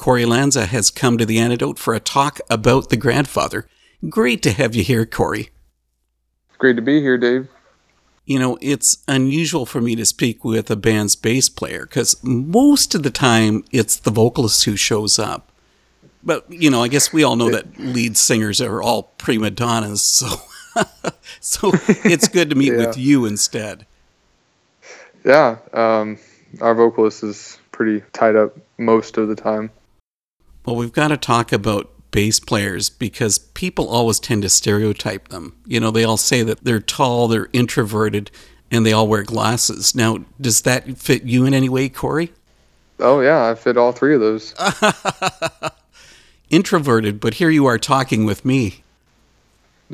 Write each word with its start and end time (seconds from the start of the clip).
Corey 0.00 0.24
Lanza 0.24 0.64
has 0.64 0.90
come 0.90 1.18
to 1.18 1.26
the 1.26 1.38
antidote 1.38 1.78
for 1.78 1.92
a 1.92 2.00
talk 2.00 2.40
about 2.48 2.88
the 2.88 2.96
grandfather. 2.96 3.68
Great 4.08 4.42
to 4.44 4.50
have 4.50 4.74
you 4.74 4.82
here, 4.82 5.04
Corey. 5.04 5.50
Great 6.56 6.76
to 6.76 6.82
be 6.82 7.02
here, 7.02 7.18
Dave. 7.18 7.48
You 8.24 8.38
know, 8.38 8.56
it's 8.62 9.04
unusual 9.06 9.66
for 9.66 9.82
me 9.82 9.94
to 9.96 10.06
speak 10.06 10.42
with 10.42 10.70
a 10.70 10.76
band's 10.76 11.16
bass 11.16 11.50
player 11.50 11.84
because 11.84 12.16
most 12.24 12.94
of 12.94 13.02
the 13.02 13.10
time 13.10 13.62
it's 13.72 13.96
the 13.96 14.10
vocalist 14.10 14.64
who 14.64 14.74
shows 14.74 15.18
up. 15.18 15.52
But, 16.22 16.50
you 16.50 16.70
know, 16.70 16.82
I 16.82 16.88
guess 16.88 17.12
we 17.12 17.22
all 17.22 17.36
know 17.36 17.50
that 17.50 17.78
lead 17.78 18.16
singers 18.16 18.62
are 18.62 18.80
all 18.80 19.02
prima 19.18 19.50
donnas, 19.50 20.00
so 20.00 20.28
so 21.40 21.72
it's 22.06 22.26
good 22.26 22.48
to 22.48 22.56
meet 22.56 22.72
yeah. 22.72 22.86
with 22.86 22.96
you 22.96 23.26
instead. 23.26 23.84
Yeah, 25.26 25.58
um, 25.74 26.18
our 26.62 26.74
vocalist 26.74 27.22
is 27.22 27.58
pretty 27.70 28.02
tied 28.14 28.36
up 28.36 28.56
most 28.78 29.18
of 29.18 29.28
the 29.28 29.36
time. 29.36 29.70
Well, 30.64 30.76
we've 30.76 30.92
got 30.92 31.08
to 31.08 31.16
talk 31.16 31.52
about 31.52 31.90
bass 32.10 32.40
players 32.40 32.90
because 32.90 33.38
people 33.38 33.88
always 33.88 34.18
tend 34.20 34.42
to 34.42 34.48
stereotype 34.48 35.28
them. 35.28 35.56
You 35.66 35.80
know, 35.80 35.90
they 35.90 36.04
all 36.04 36.16
say 36.16 36.42
that 36.42 36.64
they're 36.64 36.80
tall, 36.80 37.28
they're 37.28 37.48
introverted, 37.52 38.30
and 38.70 38.84
they 38.84 38.92
all 38.92 39.08
wear 39.08 39.22
glasses. 39.22 39.94
Now, 39.94 40.24
does 40.40 40.62
that 40.62 40.98
fit 40.98 41.24
you 41.24 41.44
in 41.44 41.54
any 41.54 41.68
way, 41.68 41.88
Corey? 41.88 42.32
Oh, 42.98 43.20
yeah, 43.20 43.48
I 43.48 43.54
fit 43.54 43.76
all 43.76 43.92
three 43.92 44.14
of 44.14 44.20
those. 44.20 44.54
introverted, 46.50 47.20
but 47.20 47.34
here 47.34 47.48
you 47.48 47.66
are 47.66 47.78
talking 47.78 48.24
with 48.24 48.44
me. 48.44 48.82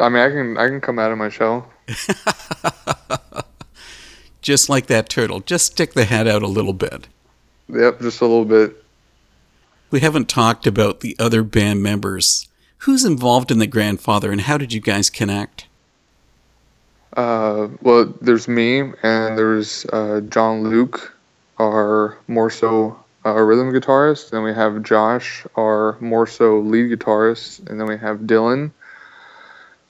I 0.01 0.09
mean, 0.09 0.23
I 0.23 0.29
can 0.31 0.59
I 0.59 0.69
can 0.69 0.81
come 0.81 0.99
out 0.99 1.13
of 1.13 1.19
my 1.19 1.29
shell. 1.29 1.71
just 4.43 4.69
like 4.69 4.87
that 4.87 5.09
turtle, 5.09 5.41
just 5.41 5.67
stick 5.67 5.95
the 5.95 6.05
head 6.05 6.27
out 6.27 6.43
a 6.43 6.47
little 6.47 6.73
bit. 6.73 7.09
Yep, 7.69 8.01
just 8.01 8.21
a 8.21 8.27
little 8.27 8.45
bit. 8.45 8.85
We 9.91 10.01
haven't 10.01 10.29
talked 10.29 10.67
about 10.67 11.01
the 11.01 11.17
other 11.19 11.43
band 11.43 11.83
members. 11.83 12.49
Who's 12.79 13.05
involved 13.05 13.51
in 13.51 13.59
the 13.59 13.67
grandfather, 13.67 14.33
and 14.33 14.41
how 14.41 14.59
did 14.59 14.73
you 14.73 14.81
guys 14.81 15.11
connect? 15.11 15.67
Uh, 17.17 17.69
well, 17.81 18.13
there's 18.21 18.49
me, 18.49 18.81
and 18.81 19.39
there's 19.39 19.87
uh, 19.87 20.21
John 20.29 20.65
Luke, 20.65 21.15
our 21.59 22.19
more 22.29 22.51
so 22.51 22.99
uh, 23.25 23.33
rhythm 23.35 23.73
guitarist. 23.73 24.31
Then 24.31 24.43
we 24.43 24.53
have 24.53 24.83
Josh, 24.83 25.47
our 25.57 25.97
more 26.01 26.27
so 26.27 26.59
lead 26.59 26.91
guitarist, 26.91 27.69
and 27.71 27.81
then 27.81 27.87
we 27.87 27.97
have 27.97 28.21
Dylan 28.21 28.73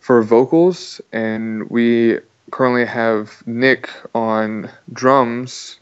for 0.00 0.22
vocals, 0.22 1.00
and 1.12 1.68
we 1.70 2.18
currently 2.50 2.86
have 2.86 3.42
Nick 3.46 3.90
on 4.14 4.70
drums. 4.92 5.78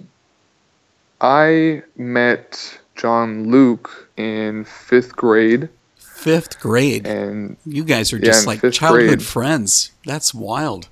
I 1.20 1.83
met 1.97 2.78
John 2.97 3.50
Luke 3.50 4.09
in 4.17 4.64
fifth 4.64 5.17
grade. 5.17 5.69
Fifth 5.97 6.61
grade, 6.61 7.06
and 7.06 7.56
you 7.67 7.84
guys 7.84 8.12
are 8.12 8.19
just 8.19 8.47
yeah, 8.47 8.48
like 8.48 8.73
childhood 8.73 9.09
grade. 9.09 9.23
friends. 9.23 9.92
That's 10.06 10.33
wild. 10.33 10.89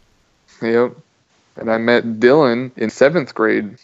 Yep. 0.60 0.96
And 1.56 1.70
I 1.70 1.78
met 1.78 2.04
Dylan 2.20 2.70
in 2.76 2.90
seventh 2.90 3.34
grade, 3.34 3.76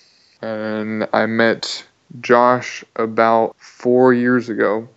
and 0.42 1.08
I 1.12 1.26
met 1.26 1.86
Josh 2.20 2.84
about 2.96 3.56
four 3.58 4.12
years 4.12 4.48
ago. 4.48 4.88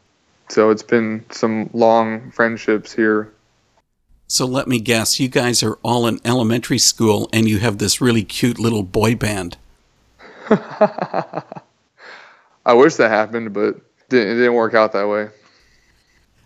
So 0.49 0.69
it's 0.69 0.83
been 0.83 1.23
some 1.31 1.69
long 1.73 2.31
friendships 2.31 2.91
here 2.91 3.31
so 4.31 4.45
let 4.45 4.65
me 4.65 4.79
guess, 4.79 5.19
you 5.19 5.27
guys 5.27 5.61
are 5.61 5.77
all 5.83 6.07
in 6.07 6.21
elementary 6.23 6.77
school 6.77 7.29
and 7.33 7.49
you 7.49 7.57
have 7.57 7.79
this 7.79 7.99
really 7.99 8.23
cute 8.23 8.57
little 8.57 8.81
boy 8.81 9.13
band. 9.13 9.57
I 12.65 12.73
wish 12.73 12.95
that 12.95 13.09
happened, 13.09 13.53
but 13.53 13.75
it 13.75 13.81
didn't 14.09 14.53
work 14.53 14.73
out 14.73 14.93
that 14.93 15.07
way. 15.07 15.29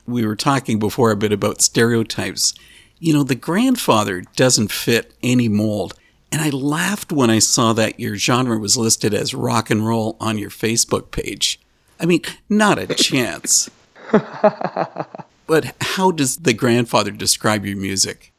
We 0.07 0.25
were 0.25 0.35
talking 0.35 0.79
before 0.79 1.11
a 1.11 1.15
bit 1.15 1.31
about 1.31 1.61
stereotypes. 1.61 2.53
You 2.99 3.13
know, 3.13 3.23
the 3.23 3.35
grandfather 3.35 4.21
doesn't 4.35 4.71
fit 4.71 5.13
any 5.23 5.49
mold. 5.49 5.93
And 6.31 6.41
I 6.41 6.49
laughed 6.49 7.11
when 7.11 7.29
I 7.29 7.39
saw 7.39 7.73
that 7.73 7.99
your 7.99 8.15
genre 8.17 8.57
was 8.57 8.77
listed 8.77 9.13
as 9.13 9.33
rock 9.33 9.69
and 9.69 9.85
roll 9.85 10.17
on 10.19 10.37
your 10.37 10.49
Facebook 10.49 11.11
page. 11.11 11.59
I 11.99 12.05
mean, 12.05 12.21
not 12.49 12.77
a 12.77 12.87
chance. 12.87 13.69
But 15.47 15.75
how 15.79 16.11
does 16.11 16.37
the 16.37 16.53
grandfather 16.53 17.11
describe 17.11 17.65
your 17.65 17.77
music? 17.77 18.33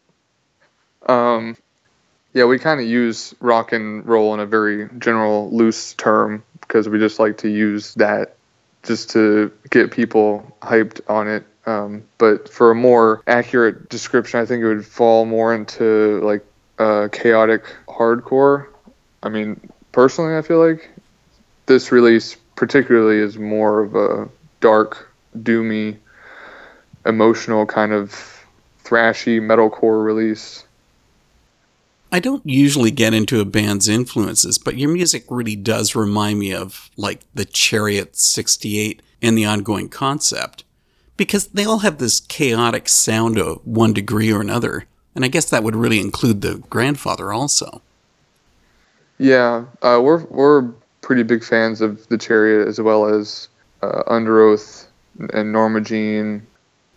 Um, 1.09 1.57
yeah, 2.33 2.45
we 2.45 2.59
kind 2.59 2.81
of 2.81 2.87
use 2.87 3.35
rock 3.41 3.73
and 3.73 4.05
roll 4.05 4.35
in 4.35 4.41
a 4.41 4.47
very 4.47 4.89
general, 4.99 5.51
loose 5.55 5.95
term 5.95 6.43
because 6.67 6.89
we 6.89 6.99
just 6.99 7.19
like 7.19 7.39
to 7.39 7.49
use 7.49 7.95
that 7.95 8.37
just 8.83 9.11
to 9.11 9.53
get 9.71 9.91
people 9.91 10.57
hyped 10.63 11.01
on 11.09 11.29
it. 11.29 11.45
Um, 11.67 12.05
but 12.19 12.49
for 12.49 12.71
a 12.71 12.75
more 12.75 13.23
accurate 13.27 13.89
description, 13.89 14.41
I 14.41 14.47
think 14.47 14.63
it 14.63 14.69
would 14.69 14.87
fall 14.87 15.25
more 15.25 15.53
into 15.55 16.21
like 16.23 16.45
uh, 16.79 17.09
chaotic 17.11 17.65
hardcore. 17.89 18.67
I 19.23 19.29
mean, 19.29 19.61
personally, 19.93 20.37
I 20.37 20.43
feel 20.43 20.65
like 20.65 20.89
this 21.67 21.91
release 21.91 22.37
particularly 22.55 23.19
is 23.19 23.37
more 23.37 23.81
of 23.81 23.97
a 23.97 24.29
dark, 24.61 25.13
doomy 25.37 25.99
emotional 27.05 27.67
kind 27.67 27.93
of 27.93 28.11
thrashy 28.85 29.41
metalcore 29.41 30.05
release. 30.05 30.65
I 32.13 32.21
don't 32.21 32.47
usually 32.47 32.91
get 32.91 33.15
into 33.15 33.41
a 33.41 33.45
band's 33.45 33.89
influences, 33.89 34.59
but 34.59 34.79
your 34.79 34.91
music 34.91 35.25
really 35.29 35.57
does 35.57 35.95
remind 35.95 36.39
me 36.39 36.55
of 36.55 36.91
like 36.97 37.21
the 37.35 37.45
Chariot 37.45 38.17
68 38.17 39.03
and 39.21 39.37
the 39.37 39.45
ongoing 39.45 39.89
concept 39.89 40.65
because 41.17 41.49
they 41.49 41.65
all 41.65 41.79
have 41.79 41.99
this 41.99 42.21
chaotic 42.21 42.89
sound 42.89 43.37
to 43.37 43.61
one 43.65 43.93
degree 43.93 44.33
or 44.33 44.41
another. 44.41 44.87
And 45.15 45.25
I 45.25 45.29
guess 45.29 45.51
that 45.51 45.63
would 45.63 45.77
really 45.77 46.01
include 46.01 46.43
the 46.43 46.63
grandfather 46.71 47.33
also. 47.33 47.83
Yeah, 49.19 49.65
uh, 49.81 49.99
we're 50.03 50.25
we're 50.27 50.69
pretty 51.01 51.23
big 51.23 51.43
fans 51.43 51.81
of 51.81 52.07
the 52.09 52.19
Chariot 52.19 52.69
as 52.69 52.81
well 52.81 53.07
as 53.07 53.49
uh, 53.83 54.03
Underoath 54.09 54.87
and 55.33 55.53
Norma 55.53 55.81
Jean 55.81 56.47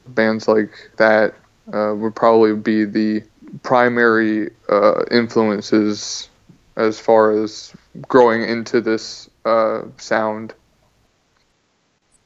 bands 0.08 0.48
like 0.48 0.72
that 0.98 1.34
uh, 1.72 1.94
would 1.96 2.16
probably 2.16 2.54
be 2.56 2.84
the 2.84 3.24
primary 3.64 4.52
uh, 4.70 5.04
influences 5.12 6.30
as 6.76 7.00
far 7.00 7.32
as 7.32 7.74
growing 8.08 8.44
into 8.44 8.82
this 8.82 9.30
uh, 9.46 9.84
sound. 9.98 10.54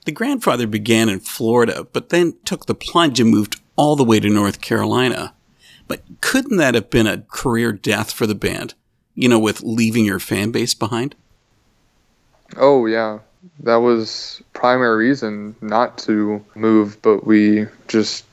The 0.05 0.11
grandfather 0.11 0.67
began 0.67 1.09
in 1.09 1.19
Florida, 1.19 1.87
but 1.91 2.09
then 2.09 2.35
took 2.45 2.65
the 2.65 2.75
plunge 2.75 3.19
and 3.19 3.29
moved 3.29 3.61
all 3.75 3.95
the 3.95 4.03
way 4.03 4.19
to 4.19 4.29
North 4.29 4.61
Carolina. 4.61 5.33
But 5.87 6.01
couldn't 6.21 6.57
that 6.57 6.75
have 6.75 6.89
been 6.89 7.07
a 7.07 7.21
career 7.21 7.71
death 7.71 8.11
for 8.11 8.27
the 8.27 8.35
band? 8.35 8.73
You 9.15 9.29
know, 9.29 9.39
with 9.39 9.61
leaving 9.61 10.05
your 10.05 10.19
fan 10.19 10.51
base 10.51 10.73
behind? 10.73 11.15
Oh, 12.57 12.85
yeah 12.85 13.19
that 13.61 13.77
was 13.77 14.41
primary 14.53 15.07
reason 15.07 15.55
not 15.61 15.97
to 15.99 16.43
move, 16.55 17.01
but 17.01 17.25
we 17.25 17.67
just 17.87 18.25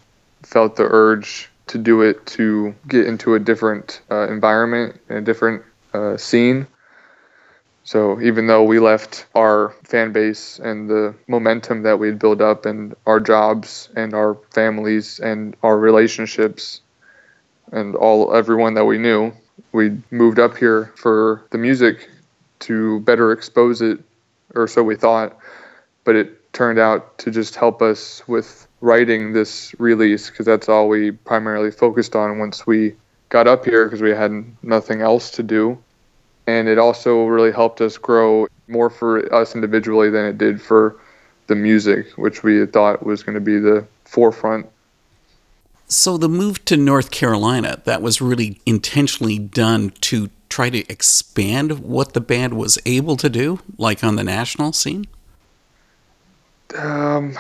felt 0.43 0.77
the 0.77 0.87
urge 0.89 1.49
to 1.71 1.79
do 1.79 2.03
it 2.03 2.27
to 2.27 2.75
get 2.89 3.07
into 3.07 3.35
a 3.35 3.39
different 3.39 4.01
uh, 4.11 4.27
environment 4.29 5.01
and 5.09 5.19
a 5.19 5.21
different 5.21 5.63
uh, 5.95 6.17
scene. 6.17 6.67
So 7.85 8.21
even 8.21 8.49
though 8.49 8.65
we 8.65 8.81
left 8.81 9.27
our 9.37 9.75
fan 9.85 10.13
base 10.13 10.59
and 10.59 10.91
the 10.91 11.15
momentum 11.29 11.83
that 11.85 11.99
we'd 11.99 12.19
built 12.19 12.41
up 12.41 12.67
and 12.67 12.95
our 13.07 13.21
jobs 13.21 13.89
and 13.95 14.15
our 14.15 14.37
families 14.51 15.21
and 15.21 15.57
our 15.63 15.79
relationships 15.79 16.81
and 17.71 17.95
all 17.95 18.35
everyone 18.35 18.75
that 18.75 18.85
we 18.85 18.99
knew, 18.99 19.33
we 19.71 19.97
moved 20.11 20.41
up 20.41 20.57
here 20.57 20.93
for 20.97 21.47
the 21.51 21.59
music 21.59 22.11
to 22.61 22.99
better 23.01 23.31
expose 23.31 23.81
it 23.81 24.01
or 24.57 24.67
so 24.67 24.83
we 24.83 24.97
thought. 24.97 25.39
But 26.03 26.17
it 26.17 26.53
turned 26.53 26.81
out 26.81 27.17
to 27.19 27.31
just 27.31 27.55
help 27.55 27.81
us 27.81 28.27
with 28.27 28.67
writing 28.81 29.33
this 29.33 29.75
release 29.79 30.31
because 30.31 30.47
that's 30.47 30.69
all 30.69 30.89
we 30.89 31.11
primarily 31.13 31.71
focused 31.71 32.17
on 32.17 32.39
once 32.39 32.67
we 32.67 32.95
got 33.29 33.47
up 33.47 33.65
here 33.65 33.85
because 33.85 34.01
we 34.01 34.11
had 34.11 34.45
nothing 34.63 35.01
else 35.01 35.31
to 35.33 35.43
do. 35.43 35.79
And 36.47 36.69
it 36.69 36.79
also 36.79 37.27
really 37.27 37.53
helped 37.53 37.81
us 37.81 37.97
grow 37.97 38.49
more 38.67 38.91
for 38.91 39.33
us 39.33 39.55
individually 39.55 40.11
than 40.11 40.25
it 40.25 40.39
did 40.39 40.61
for 40.61 40.97
the 41.47 41.55
music, 41.55 42.07
which 42.17 42.43
we 42.43 42.65
thought 42.67 43.05
was 43.05 43.23
going 43.23 43.35
to 43.35 43.41
be 43.41 43.59
the 43.59 43.87
forefront. 44.05 44.67
So 45.87 46.17
the 46.17 46.29
move 46.29 46.65
to 46.67 46.77
North 46.77 47.11
Carolina, 47.11 47.83
that 47.85 48.01
was 48.01 48.21
really 48.21 48.61
intentionally 48.65 49.39
done 49.39 49.91
to 50.03 50.31
try 50.49 50.71
to 50.71 50.89
expand 50.91 51.81
what 51.81 52.13
the 52.13 52.21
band 52.21 52.55
was 52.55 52.79
able 52.85 53.17
to 53.17 53.29
do, 53.29 53.61
like 53.79 54.05
on 54.05 54.17
the 54.17 54.25
national 54.25 54.73
scene? 54.73 55.07
Um, 56.77 57.37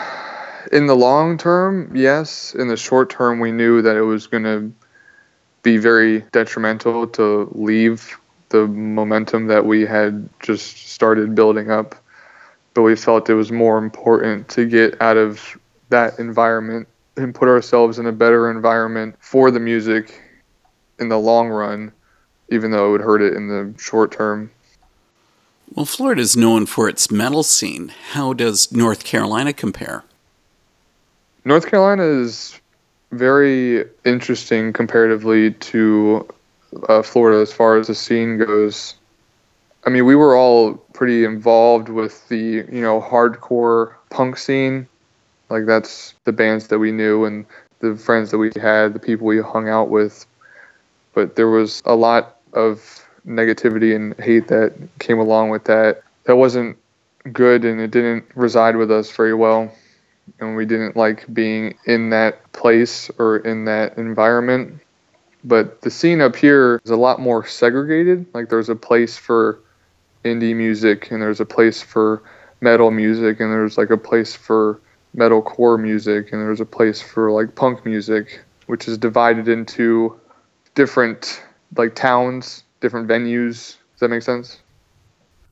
in 0.70 0.86
the 0.86 0.96
long 0.96 1.36
term, 1.36 1.94
yes. 1.94 2.54
In 2.54 2.68
the 2.68 2.76
short 2.76 3.10
term, 3.10 3.40
we 3.40 3.52
knew 3.52 3.82
that 3.82 3.96
it 3.96 4.02
was 4.02 4.26
going 4.26 4.44
to 4.44 4.72
be 5.62 5.76
very 5.76 6.20
detrimental 6.32 7.06
to 7.06 7.50
leave 7.52 8.16
the 8.48 8.66
momentum 8.66 9.46
that 9.46 9.66
we 9.66 9.82
had 9.82 10.28
just 10.40 10.88
started 10.88 11.34
building 11.34 11.70
up. 11.70 11.94
but 12.74 12.82
we 12.82 12.94
felt 12.94 13.28
it 13.28 13.34
was 13.34 13.50
more 13.50 13.78
important 13.78 14.48
to 14.48 14.64
get 14.64 15.00
out 15.02 15.16
of 15.16 15.58
that 15.88 16.18
environment 16.20 16.86
and 17.16 17.34
put 17.34 17.48
ourselves 17.48 17.98
in 17.98 18.06
a 18.06 18.12
better 18.12 18.48
environment 18.50 19.16
for 19.18 19.50
the 19.50 19.58
music 19.58 20.20
in 21.00 21.08
the 21.08 21.18
long 21.18 21.48
run, 21.48 21.92
even 22.48 22.70
though 22.70 22.88
it 22.88 22.92
would 22.92 23.00
hurt 23.00 23.22
it 23.22 23.34
in 23.34 23.48
the 23.48 23.74
short 23.76 24.12
term. 24.12 24.50
Well, 25.74 25.84
Florida 25.86 26.20
is 26.20 26.36
known 26.36 26.66
for 26.66 26.88
its 26.88 27.10
metal 27.10 27.42
scene. 27.42 27.92
How 28.12 28.32
does 28.32 28.72
North 28.72 29.04
Carolina 29.04 29.52
compare? 29.52 30.04
North 31.44 31.66
Carolina 31.68 32.04
is 32.04 32.60
very 33.12 33.84
interesting 34.04 34.72
comparatively 34.72 35.52
to 35.52 36.28
uh, 36.88 37.02
Florida 37.02 37.40
as 37.40 37.52
far 37.52 37.76
as 37.76 37.86
the 37.86 37.94
scene 37.94 38.38
goes. 38.38 38.94
I 39.86 39.90
mean, 39.90 40.04
we 40.04 40.14
were 40.14 40.36
all 40.36 40.74
pretty 40.92 41.24
involved 41.24 41.88
with 41.88 42.28
the 42.28 42.36
you 42.70 42.82
know 42.82 43.00
hardcore 43.00 43.94
punk 44.10 44.36
scene. 44.36 44.86
Like 45.48 45.66
that's 45.66 46.14
the 46.24 46.32
bands 46.32 46.68
that 46.68 46.78
we 46.78 46.92
knew 46.92 47.24
and 47.24 47.46
the 47.80 47.96
friends 47.96 48.30
that 48.30 48.38
we 48.38 48.52
had, 48.60 48.92
the 48.92 49.00
people 49.00 49.26
we 49.26 49.40
hung 49.40 49.68
out 49.68 49.88
with. 49.88 50.26
But 51.14 51.36
there 51.36 51.48
was 51.48 51.82
a 51.86 51.94
lot 51.94 52.36
of 52.52 53.04
negativity 53.26 53.96
and 53.96 54.14
hate 54.20 54.48
that 54.48 54.74
came 54.98 55.18
along 55.18 55.48
with 55.48 55.64
that. 55.64 56.02
That 56.24 56.36
wasn't 56.36 56.76
good 57.32 57.64
and 57.64 57.80
it 57.80 57.90
didn't 57.90 58.24
reside 58.34 58.76
with 58.76 58.90
us 58.90 59.10
very 59.10 59.34
well. 59.34 59.72
And 60.38 60.56
we 60.56 60.66
didn't 60.66 60.96
like 60.96 61.32
being 61.32 61.76
in 61.86 62.10
that 62.10 62.52
place 62.52 63.10
or 63.18 63.38
in 63.38 63.64
that 63.66 63.98
environment. 63.98 64.80
But 65.42 65.80
the 65.80 65.90
scene 65.90 66.20
up 66.20 66.36
here 66.36 66.80
is 66.84 66.90
a 66.90 66.96
lot 66.96 67.20
more 67.20 67.46
segregated. 67.46 68.26
Like 68.34 68.48
there's 68.48 68.68
a 68.68 68.76
place 68.76 69.16
for 69.16 69.60
indie 70.24 70.54
music 70.54 71.10
and 71.10 71.20
there's 71.20 71.40
a 71.40 71.46
place 71.46 71.82
for 71.82 72.22
metal 72.60 72.90
music 72.90 73.40
and 73.40 73.50
there's 73.50 73.78
like 73.78 73.90
a 73.90 73.96
place 73.96 74.34
for 74.34 74.80
metalcore 75.16 75.80
music 75.80 76.32
and 76.32 76.42
there's 76.42 76.60
a 76.60 76.66
place 76.66 77.00
for 77.00 77.30
like 77.30 77.54
punk 77.54 77.84
music, 77.86 78.42
which 78.66 78.86
is 78.86 78.98
divided 78.98 79.48
into 79.48 80.20
different 80.74 81.42
like 81.76 81.94
towns 81.94 82.64
different 82.80 83.08
venues. 83.08 83.76
Does 83.92 84.00
that 84.00 84.08
make 84.08 84.22
sense? 84.22 84.58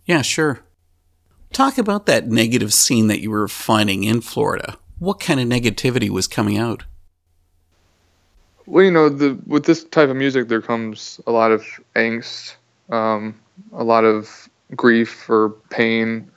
Yeah, 0.07 0.23
sure. 0.23 0.61
Talk 1.53 1.79
about 1.79 2.07
that 2.07 2.29
negative 2.29 2.73
scene 2.73 3.09
that 3.09 3.21
you 3.21 3.31
were 3.31 3.49
finding 3.49 4.05
in 4.05 4.21
Florida. 4.21 4.77
What 4.99 5.21
kind 5.21 5.41
of 5.41 5.49
negativity 5.49 6.09
was 6.11 6.27
coming 6.27 6.59
out? 6.59 6.85
Well, 8.67 8.85
you 8.85 8.91
know, 8.91 9.09
the, 9.09 9.39
with 9.47 9.65
this 9.65 9.85
type 9.85 10.11
of 10.11 10.17
music, 10.17 10.49
there 10.49 10.61
comes 10.61 11.21
a 11.27 11.33
lot 11.33 11.51
of 11.51 11.65
angst, 11.97 12.55
um, 12.91 13.35
a 13.73 13.83
lot 13.83 14.05
of 14.05 14.49
grief 14.77 15.29
or 15.31 15.51
pain 15.71 16.31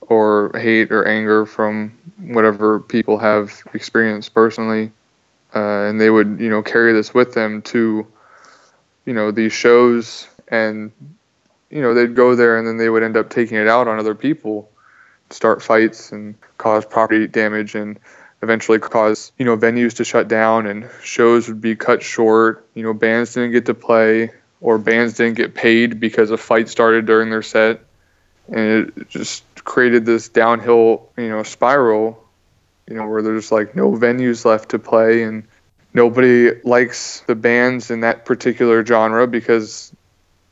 or 0.00 0.50
hate 0.54 0.90
or 0.90 1.06
anger 1.06 1.44
from 1.44 1.96
whatever 2.18 2.80
people 2.80 3.18
have 3.18 3.62
experienced 3.74 4.32
personally. 4.32 4.90
Uh, 5.54 5.88
and 5.88 6.00
they 6.00 6.10
would, 6.10 6.38
you 6.40 6.48
know, 6.48 6.62
carry 6.62 6.92
this 6.92 7.12
with 7.12 7.34
them 7.34 7.62
to 7.62 8.06
you 9.08 9.14
know 9.14 9.30
these 9.30 9.54
shows 9.54 10.28
and 10.48 10.92
you 11.70 11.82
know 11.82 11.94
they'd 11.94 12.14
go 12.14 12.34
there 12.34 12.58
and 12.58 12.66
then 12.66 12.76
they 12.76 12.88
would 12.88 13.02
end 13.02 13.16
up 13.16 13.30
taking 13.30 13.56
it 13.56 13.68
out 13.68 13.88
on 13.88 13.98
other 13.98 14.14
people 14.14 14.70
start 15.30 15.62
fights 15.62 16.12
and 16.12 16.34
cause 16.56 16.84
property 16.84 17.26
damage 17.26 17.74
and 17.74 17.98
eventually 18.42 18.78
cause 18.78 19.32
you 19.38 19.44
know 19.44 19.56
venues 19.56 19.96
to 19.96 20.04
shut 20.04 20.28
down 20.28 20.66
and 20.66 20.88
shows 21.02 21.48
would 21.48 21.60
be 21.60 21.76
cut 21.76 22.02
short. 22.02 22.66
You 22.74 22.82
know 22.82 22.94
bands 22.94 23.34
didn't 23.34 23.52
get 23.52 23.66
to 23.66 23.74
play 23.74 24.30
or 24.60 24.78
bands 24.78 25.14
didn't 25.14 25.36
get 25.36 25.54
paid 25.54 26.00
because 26.00 26.30
a 26.30 26.36
fight 26.36 26.68
started 26.68 27.06
during 27.06 27.30
their 27.30 27.42
set. 27.42 27.80
And 28.48 28.92
it 28.96 29.08
just 29.08 29.44
created 29.64 30.06
this 30.06 30.28
downhill 30.28 31.10
you 31.16 31.28
know 31.28 31.42
spiral 31.42 32.24
you 32.88 32.96
know 32.96 33.06
where 33.06 33.22
there's 33.22 33.52
like 33.52 33.76
no 33.76 33.92
venues 33.92 34.44
left 34.44 34.70
to 34.70 34.78
play 34.78 35.22
and 35.22 35.46
nobody 35.92 36.52
likes 36.62 37.20
the 37.26 37.34
bands 37.34 37.90
in 37.90 38.00
that 38.00 38.24
particular 38.24 38.84
genre 38.84 39.26
because 39.26 39.92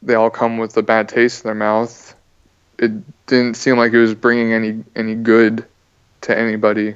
they 0.03 0.15
all 0.15 0.31
come 0.31 0.59
with 0.59 0.77
a 0.77 0.83
bad 0.83 1.09
taste 1.09 1.45
in 1.45 1.49
their 1.49 1.55
mouth. 1.55 2.15
It 2.79 3.27
didn't 3.27 3.57
seem 3.57 3.77
like 3.77 3.93
it 3.93 3.99
was 3.99 4.15
bringing 4.15 4.53
any 4.53 4.85
any 4.95 5.15
good 5.15 5.65
to 6.23 6.39
anybody. 6.39 6.95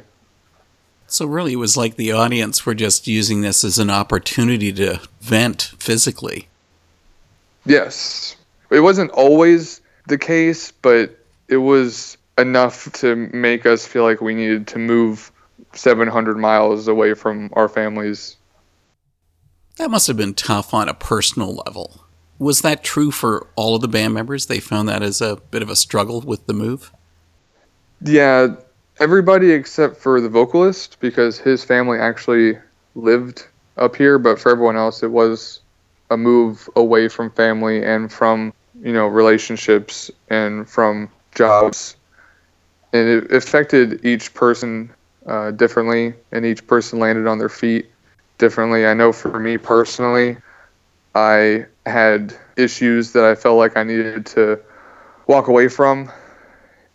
So 1.07 1.27
really, 1.27 1.55
it 1.55 1.57
was 1.57 1.77
like 1.77 1.97
the 1.97 2.13
audience 2.13 2.65
were 2.65 2.75
just 2.75 3.09
using 3.09 3.41
this 3.41 3.65
as 3.65 3.79
an 3.79 3.91
opportunity 3.91 4.73
to 4.75 5.01
vent 5.21 5.73
physically. 5.79 6.49
Yes, 7.67 8.37
it 8.71 8.81
wasn't 8.81 9.11
always 9.11 9.81
the 10.07 10.19
case, 10.19 10.71
but 10.71 11.19
it 11.49 11.57
was 11.57 12.17
enough 12.39 12.91
to 12.93 13.17
make 13.17 13.67
us 13.67 13.87
feel 13.87 14.05
like 14.05 14.21
we 14.21 14.35
needed 14.35 14.69
to 14.69 14.79
move 14.79 15.33
700 15.73 16.39
miles 16.39 16.89
away 16.89 17.15
from 17.15 17.51
our 17.55 17.69
families. 17.69 18.37
That 19.77 19.91
must 19.91 20.07
have 20.07 20.17
been 20.17 20.35
tough 20.35 20.73
on 20.73 20.89
a 20.89 20.95
personal 20.95 21.55
level. 21.67 22.05
Was 22.41 22.63
that 22.63 22.83
true 22.83 23.11
for 23.11 23.47
all 23.55 23.75
of 23.75 23.83
the 23.83 23.89
band 23.89 24.15
members? 24.15 24.47
They 24.47 24.61
found 24.61 24.89
that 24.89 25.03
as 25.03 25.21
a 25.21 25.37
bit 25.51 25.63
of 25.63 25.69
a 25.69 25.77
struggle 25.77 26.23
with 26.23 26.47
the 26.47 26.55
move? 26.55 26.91
Yeah, 28.03 28.57
everybody 28.99 29.51
except 29.51 29.99
for 29.99 30.23
the 30.23 30.31
vocalist 30.31 30.97
because 31.01 31.39
his 31.39 31.63
family 31.63 31.99
actually 31.99 32.57
lived 32.95 33.47
up 33.77 33.95
here, 33.95 34.19
but 34.19 34.41
for 34.41 34.51
everyone 34.51 34.77
else, 34.77 35.03
it 35.03 35.11
was 35.11 35.61
a 36.11 36.17
move 36.17 36.67
away 36.77 37.09
from 37.09 37.31
family 37.31 37.85
and 37.85 38.11
from, 38.11 38.55
you 38.83 38.95
know, 38.95 39.07
relationships 39.07 40.11
and 40.31 40.67
from 40.67 41.11
jobs. 41.35 41.95
And 42.95 43.07
it 43.07 43.33
affected 43.33 44.03
each 44.03 44.33
person 44.33 44.91
uh, 45.27 45.51
differently, 45.51 46.15
and 46.33 46.47
each 46.47 46.67
person 46.67 47.01
landed 47.01 47.27
on 47.27 47.39
their 47.39 47.51
feet 47.51 47.91
differently. 48.39 48.87
I 48.87 48.95
know 48.95 49.13
for 49.13 49.39
me 49.39 49.59
personally, 49.59 50.39
I 51.15 51.67
had 51.87 52.37
issues 52.57 53.13
that 53.13 53.25
I 53.25 53.35
felt 53.35 53.59
like 53.59 53.77
I 53.77 53.83
needed 53.83 54.27
to 54.27 54.61
walk 55.27 55.49
away 55.49 55.69
from, 55.69 56.11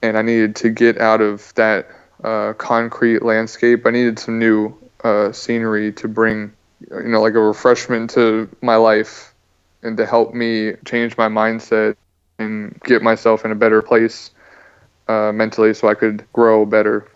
and 0.02 0.18
I 0.18 0.22
needed 0.22 0.56
to 0.58 0.70
get 0.70 1.00
out 1.00 1.22
of 1.22 1.54
that 1.56 1.88
uh, 2.24 2.54
concrete 2.54 3.24
landscape. 3.24 3.86
I 3.86 3.92
needed 3.92 4.20
some 4.20 4.40
new 4.40 4.76
uh, 5.04 5.32
scenery 5.32 5.92
to 5.94 6.08
bring, 6.08 6.54
you 6.90 7.10
know, 7.10 7.22
like 7.22 7.34
a 7.34 7.40
refreshment 7.40 8.10
to 8.12 8.50
my 8.62 8.76
life 8.76 9.34
and 9.84 9.98
to 9.98 10.06
help 10.06 10.34
me 10.34 10.74
change 10.86 11.18
my 11.18 11.28
mindset 11.28 11.96
and 12.40 12.80
get 12.84 13.02
myself 13.02 13.46
in 13.46 13.52
a 13.52 13.56
better 13.56 13.82
place 13.82 14.32
uh, 15.08 15.32
mentally 15.34 15.74
so 15.74 15.88
I 15.88 15.94
could 15.94 16.26
grow 16.34 16.66
better. 16.66 17.08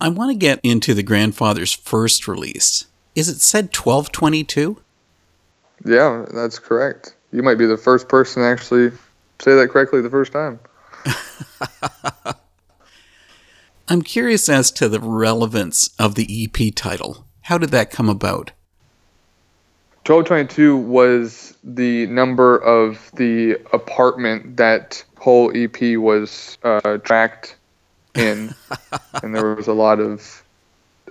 I 0.00 0.08
want 0.08 0.30
to 0.30 0.34
get 0.34 0.60
into 0.62 0.94
the 0.94 1.02
grandfather's 1.02 1.72
first 1.72 2.26
release. 2.26 2.86
Is 3.14 3.28
it 3.28 3.40
said 3.40 3.64
1222? 3.64 4.78
Yeah, 5.84 6.26
that's 6.32 6.58
correct. 6.58 7.14
You 7.32 7.42
might 7.42 7.56
be 7.56 7.66
the 7.66 7.76
first 7.76 8.08
person 8.08 8.42
to 8.42 8.48
actually 8.48 8.90
say 9.40 9.54
that 9.54 9.68
correctly 9.70 10.00
the 10.00 10.10
first 10.10 10.32
time. 10.32 10.58
I'm 13.88 14.02
curious 14.02 14.48
as 14.48 14.70
to 14.72 14.88
the 14.88 15.00
relevance 15.00 15.90
of 15.98 16.14
the 16.14 16.44
EP 16.44 16.74
title. 16.74 17.26
How 17.42 17.58
did 17.58 17.70
that 17.70 17.90
come 17.90 18.08
about? 18.08 18.52
1222 20.06 20.76
was 20.76 21.56
the 21.62 22.06
number 22.06 22.56
of 22.56 23.10
the 23.14 23.52
apartment 23.72 24.56
that 24.56 25.04
whole 25.18 25.52
EP 25.54 25.98
was 25.98 26.56
uh, 26.62 26.98
tracked 26.98 27.56
in, 28.14 28.54
and 29.22 29.34
there 29.34 29.54
was 29.54 29.66
a 29.66 29.72
lot 29.72 30.00
of, 30.00 30.42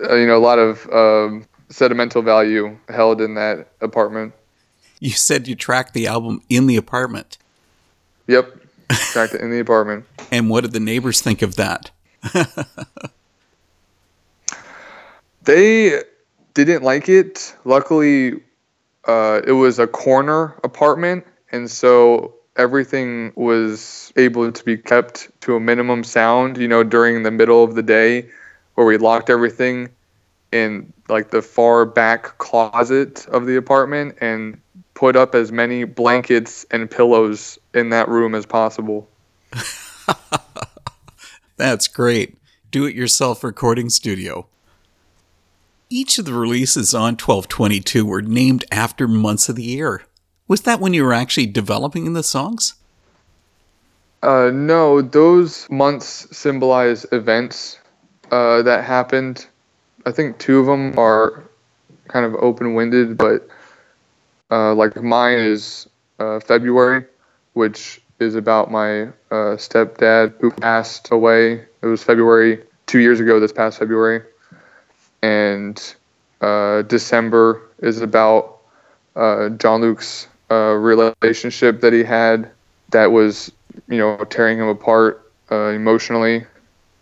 uh, 0.02 0.14
you 0.14 0.26
know, 0.26 0.36
a 0.36 0.40
lot 0.40 0.58
of 0.58 0.90
um, 0.92 1.46
sentimental 1.68 2.22
value 2.22 2.76
held 2.88 3.20
in 3.20 3.34
that 3.34 3.68
apartment. 3.80 4.32
You 5.00 5.10
said 5.10 5.48
you 5.48 5.56
tracked 5.56 5.94
the 5.94 6.06
album 6.06 6.42
in 6.48 6.66
the 6.66 6.76
apartment. 6.76 7.38
Yep, 8.26 8.54
tracked 8.90 9.34
it 9.34 9.40
in 9.40 9.50
the 9.50 9.58
apartment. 9.58 10.04
And 10.32 10.48
what 10.48 10.60
did 10.60 10.72
the 10.72 10.78
neighbors 10.78 11.20
think 11.20 11.42
of 11.42 11.56
that? 11.56 11.90
they 15.42 16.00
didn't 16.54 16.84
like 16.84 17.08
it. 17.08 17.52
Luckily, 17.64 18.40
uh, 19.08 19.40
it 19.44 19.50
was 19.52 19.80
a 19.80 19.88
corner 19.88 20.54
apartment, 20.62 21.26
and 21.50 21.68
so 21.68 22.32
everything 22.56 23.32
was 23.34 24.12
able 24.14 24.52
to 24.52 24.64
be 24.64 24.76
kept 24.76 25.30
to 25.40 25.56
a 25.56 25.60
minimum 25.60 26.04
sound, 26.04 26.58
you 26.58 26.68
know, 26.68 26.84
during 26.84 27.24
the 27.24 27.32
middle 27.32 27.64
of 27.64 27.74
the 27.74 27.82
day 27.82 28.28
where 28.74 28.86
we 28.86 28.96
locked 28.96 29.30
everything 29.30 29.88
in 30.52 30.92
like 31.08 31.30
the 31.30 31.42
far 31.42 31.84
back 31.84 32.38
closet 32.38 33.26
of 33.28 33.46
the 33.46 33.56
apartment 33.56 34.16
and 34.20 34.60
put 35.00 35.16
up 35.16 35.34
as 35.34 35.50
many 35.50 35.84
blankets 35.84 36.66
and 36.70 36.90
pillows 36.90 37.58
in 37.72 37.88
that 37.88 38.06
room 38.06 38.34
as 38.34 38.44
possible. 38.44 39.08
That's 41.56 41.88
great. 41.88 42.36
Do 42.70 42.84
it 42.84 42.94
yourself 42.94 43.42
recording 43.42 43.88
studio. 43.88 44.46
Each 45.88 46.18
of 46.18 46.26
the 46.26 46.34
releases 46.34 46.92
on 46.92 47.14
1222 47.14 48.04
were 48.04 48.20
named 48.20 48.66
after 48.70 49.08
months 49.08 49.48
of 49.48 49.56
the 49.56 49.62
year. 49.62 50.02
Was 50.46 50.60
that 50.62 50.80
when 50.80 50.92
you 50.92 51.02
were 51.02 51.14
actually 51.14 51.46
developing 51.46 52.12
the 52.12 52.22
songs? 52.22 52.74
Uh, 54.22 54.50
no, 54.52 55.00
those 55.00 55.66
months 55.70 56.28
symbolize 56.36 57.06
events 57.10 57.78
uh, 58.30 58.60
that 58.64 58.84
happened. 58.84 59.46
I 60.04 60.12
think 60.12 60.38
two 60.38 60.60
of 60.60 60.66
them 60.66 60.98
are 60.98 61.42
kind 62.08 62.26
of 62.26 62.34
open-winded, 62.34 63.16
but 63.16 63.48
uh, 64.50 64.74
like 64.74 64.96
mine 65.02 65.38
is 65.38 65.88
uh, 66.18 66.40
February, 66.40 67.04
which 67.54 68.00
is 68.18 68.34
about 68.34 68.70
my 68.70 69.02
uh, 69.30 69.56
stepdad 69.56 70.34
who 70.40 70.50
passed 70.50 71.10
away. 71.10 71.64
It 71.82 71.86
was 71.86 72.02
February 72.02 72.62
two 72.86 72.98
years 72.98 73.20
ago. 73.20 73.40
This 73.40 73.52
past 73.52 73.78
February, 73.78 74.22
and 75.22 75.94
uh, 76.40 76.82
December 76.82 77.62
is 77.78 78.00
about 78.00 78.58
John 79.16 79.80
Luke's 79.80 80.26
relationship 80.50 81.80
that 81.80 81.92
he 81.92 82.04
had 82.04 82.50
that 82.90 83.12
was 83.12 83.52
you 83.88 83.98
know 83.98 84.16
tearing 84.24 84.58
him 84.58 84.68
apart 84.68 85.30
emotionally 85.50 86.44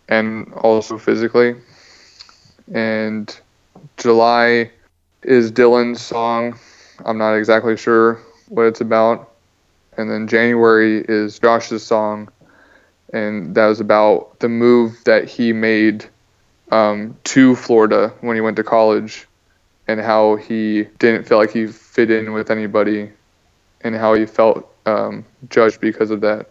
and 0.09 0.51
also 0.53 0.97
physically. 0.97 1.55
And 2.73 3.35
July 3.97 4.71
is 5.23 5.51
Dylan's 5.51 6.01
song. 6.01 6.59
I'm 7.05 7.17
not 7.17 7.33
exactly 7.33 7.77
sure 7.77 8.19
what 8.47 8.63
it's 8.63 8.81
about. 8.81 9.31
And 9.97 10.09
then 10.09 10.27
January 10.27 11.03
is 11.07 11.39
Josh's 11.39 11.85
song. 11.85 12.29
And 13.11 13.55
that 13.55 13.67
was 13.67 13.79
about 13.79 14.39
the 14.39 14.49
move 14.49 14.97
that 15.05 15.27
he 15.27 15.51
made 15.53 16.05
um, 16.71 17.17
to 17.25 17.55
Florida 17.55 18.13
when 18.21 18.35
he 18.35 18.41
went 18.41 18.55
to 18.57 18.63
college 18.63 19.27
and 19.87 19.99
how 19.99 20.35
he 20.35 20.83
didn't 20.99 21.23
feel 21.27 21.37
like 21.37 21.51
he 21.51 21.65
fit 21.67 22.11
in 22.11 22.33
with 22.33 22.51
anybody 22.51 23.11
and 23.81 23.95
how 23.95 24.13
he 24.13 24.25
felt 24.25 24.71
um, 24.85 25.25
judged 25.49 25.81
because 25.81 26.11
of 26.11 26.21
that. 26.21 26.49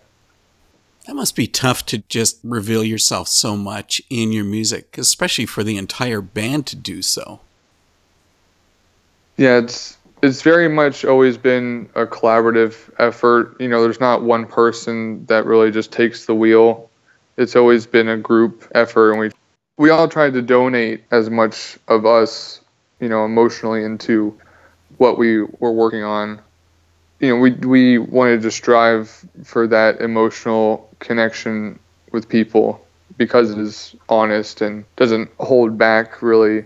That 1.06 1.14
must 1.14 1.36
be 1.36 1.46
tough 1.46 1.86
to 1.86 1.98
just 2.08 2.38
reveal 2.42 2.84
yourself 2.84 3.28
so 3.28 3.56
much 3.56 4.02
in 4.10 4.32
your 4.32 4.44
music, 4.44 4.98
especially 4.98 5.46
for 5.46 5.64
the 5.64 5.76
entire 5.76 6.20
band 6.20 6.66
to 6.66 6.76
do 6.76 7.00
so. 7.00 7.40
Yeah, 9.36 9.58
it's 9.58 9.96
it's 10.22 10.42
very 10.42 10.68
much 10.68 11.04
always 11.04 11.36
been 11.36 11.88
a 11.94 12.06
collaborative 12.06 12.90
effort. 12.98 13.56
You 13.60 13.68
know, 13.68 13.82
there's 13.82 14.00
not 14.00 14.22
one 14.22 14.46
person 14.46 15.24
that 15.26 15.46
really 15.46 15.70
just 15.70 15.92
takes 15.92 16.26
the 16.26 16.34
wheel. 16.34 16.90
It's 17.36 17.56
always 17.56 17.86
been 17.86 18.08
a 18.08 18.16
group 18.16 18.70
effort 18.74 19.12
and 19.12 19.20
we 19.20 19.30
we 19.76 19.90
all 19.90 20.08
tried 20.08 20.32
to 20.32 20.42
donate 20.42 21.04
as 21.12 21.30
much 21.30 21.78
of 21.86 22.04
us, 22.04 22.60
you 22.98 23.08
know, 23.08 23.24
emotionally 23.24 23.84
into 23.84 24.36
what 24.96 25.18
we 25.18 25.42
were 25.42 25.70
working 25.72 26.02
on 26.02 26.40
you 27.20 27.28
know, 27.28 27.36
we 27.36 27.50
we 27.52 27.98
wanted 27.98 28.42
to 28.42 28.50
strive 28.50 29.24
for 29.44 29.66
that 29.66 30.00
emotional 30.00 30.88
connection 31.00 31.78
with 32.12 32.28
people 32.28 32.84
because 33.16 33.50
it 33.50 33.58
is 33.58 33.94
honest 34.08 34.60
and 34.60 34.84
doesn't 34.96 35.30
hold 35.40 35.76
back 35.76 36.22
really. 36.22 36.64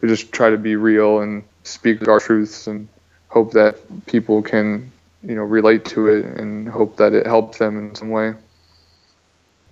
We 0.00 0.08
just 0.08 0.30
try 0.32 0.50
to 0.50 0.58
be 0.58 0.76
real 0.76 1.20
and 1.20 1.42
speak 1.68 2.06
our 2.08 2.20
truths 2.20 2.66
and 2.66 2.88
hope 3.28 3.52
that 3.52 3.76
people 4.06 4.42
can, 4.42 4.90
you 5.22 5.34
know, 5.34 5.42
relate 5.42 5.84
to 5.86 6.08
it 6.08 6.24
and 6.24 6.68
hope 6.68 6.96
that 6.96 7.12
it 7.12 7.26
helps 7.26 7.58
them 7.58 7.78
in 7.78 7.94
some 7.94 8.10
way. 8.10 8.34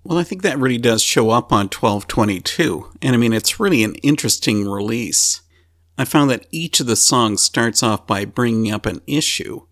Well, 0.05 0.19
I 0.19 0.25
think 0.25 0.43
that 0.43 0.59
really 0.59 0.79
does 0.79 1.03
show 1.03 1.31
up 1.31 1.53
on 1.53 1.67
1222. 1.67 2.93
And 3.03 3.15
I 3.15 3.19
mean, 3.19 3.33
it's 3.33 3.59
really 3.59 3.83
an 3.83 3.95
interesting 3.97 4.69
release. 4.69 5.41
I 5.99 6.05
found 6.05 6.31
that 6.31 6.47
each 6.51 6.79
of 6.79 6.87
the 6.87 6.97
songs 6.97 7.43
starts 7.43 7.83
off 7.83 8.07
by 8.07 8.25
bringing 8.25 8.71
up 8.71 8.87
an 8.87 9.01
issue 9.07 9.63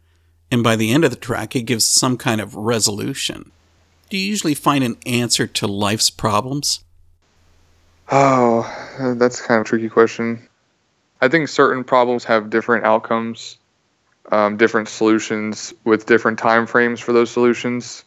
and 0.50 0.62
by 0.62 0.76
the 0.76 0.92
end 0.92 1.04
of 1.04 1.10
the 1.10 1.16
track, 1.16 1.56
it 1.56 1.62
gives 1.62 1.84
some 1.84 2.16
kind 2.16 2.40
of 2.40 2.54
resolution. 2.54 3.50
Do 4.08 4.16
you 4.16 4.24
usually 4.24 4.54
find 4.54 4.84
an 4.84 4.96
answer 5.04 5.48
to 5.48 5.66
life's 5.66 6.10
problems? 6.10 6.84
Oh, 8.12 8.62
that's 9.18 9.40
kind 9.40 9.60
of 9.60 9.66
a 9.66 9.68
tricky 9.68 9.88
question. 9.88 10.48
I 11.24 11.28
think 11.28 11.48
certain 11.48 11.84
problems 11.84 12.22
have 12.24 12.50
different 12.50 12.84
outcomes, 12.84 13.56
um, 14.30 14.58
different 14.58 14.90
solutions 14.90 15.72
with 15.82 16.04
different 16.04 16.38
time 16.38 16.66
frames 16.66 17.00
for 17.00 17.14
those 17.14 17.30
solutions. 17.30 18.04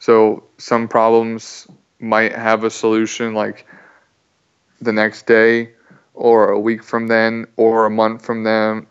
So 0.00 0.42
some 0.58 0.88
problems 0.88 1.68
might 2.00 2.32
have 2.32 2.64
a 2.64 2.70
solution 2.70 3.34
like 3.34 3.68
the 4.80 4.92
next 4.92 5.28
day, 5.28 5.70
or 6.14 6.50
a 6.50 6.58
week 6.58 6.82
from 6.82 7.06
then, 7.06 7.46
or 7.56 7.86
a 7.86 7.90
month 7.90 8.24
from 8.26 8.42
then, 8.42 8.88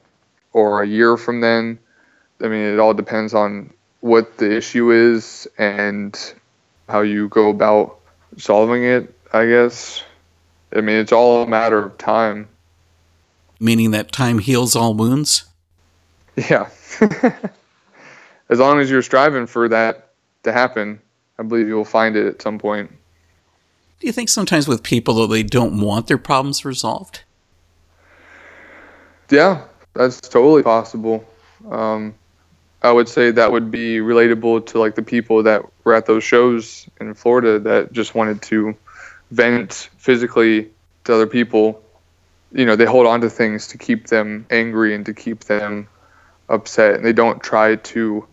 or 0.54 0.82
a 0.82 0.88
year 0.88 1.18
from 1.18 1.42
then. 1.42 1.78
I 2.42 2.48
mean, 2.48 2.62
it 2.62 2.80
all 2.80 2.94
depends 2.94 3.34
on 3.34 3.74
what 4.00 4.38
the 4.38 4.56
issue 4.56 4.92
is 4.94 5.50
and 5.58 6.18
how 6.88 7.02
you 7.02 7.28
go 7.28 7.50
about 7.50 8.00
solving 8.38 8.86
it, 8.86 9.14
I 9.34 9.48
guess. 9.48 10.02
I 10.74 10.80
mean, 10.80 10.96
it's 10.96 11.12
all 11.12 11.44
a 11.44 11.48
matter 11.48 11.80
of 11.80 11.98
time. 11.98 12.48
Meaning 13.60 13.92
that 13.92 14.12
time 14.12 14.40
heals 14.40 14.76
all 14.76 14.94
wounds? 14.94 15.46
Yeah. 16.36 16.70
as 18.50 18.60
long 18.60 18.80
as 18.80 18.90
you're 18.90 19.02
striving 19.02 19.48
for 19.48 19.70
that 19.70 20.12
to 20.44 20.52
happen, 20.52 21.00
I 21.40 21.44
believe 21.44 21.68
you'll 21.68 21.86
find 21.86 22.16
it 22.16 22.28
at 22.28 22.42
some 22.42 22.60
point. 22.60 22.92
Do 24.00 24.08
you 24.08 24.14
think 24.14 24.30
sometimes 24.30 24.68
with 24.68 24.84
people, 24.84 25.16
though, 25.16 25.28
they 25.28 25.44
don't 25.44 25.80
want 25.80 26.08
their 26.08 26.18
problems 26.18 26.66
resolved? 26.66 27.22
Yeah, 29.30 29.64
that's 29.94 30.20
totally 30.22 30.64
possible. 30.64 31.26
Um, 31.70 32.14
I 32.82 32.92
would 32.92 33.10
say 33.10 33.32
that 33.32 33.52
would 33.52 33.72
be 33.72 33.98
relatable 33.98 34.68
to 34.68 34.80
like 34.80 34.96
the 34.96 35.02
people 35.02 35.42
that 35.44 35.64
were 35.84 35.94
at 35.94 36.06
those 36.06 36.24
shows 36.24 36.88
in 37.00 37.14
Florida 37.16 37.58
that 37.60 37.94
just 37.94 38.14
wanted 38.14 38.42
to 38.44 38.76
vent 39.32 39.90
physically 39.98 40.70
to 41.06 41.16
other 41.16 41.26
people. 41.26 41.82
You 42.52 42.66
know, 42.66 42.76
they 42.76 42.86
hold 42.86 43.08
on 43.08 43.22
to 43.22 43.30
things 43.30 43.68
to 43.68 43.78
keep 43.78 44.08
them 44.08 44.46
angry 44.50 44.96
and 44.96 45.06
to 45.06 45.14
keep 45.14 45.44
them 45.46 45.88
upset, 46.50 46.96
and 46.96 47.06
they 47.06 47.14
don't 47.14 47.42
try 47.42 47.76
to 47.76 48.28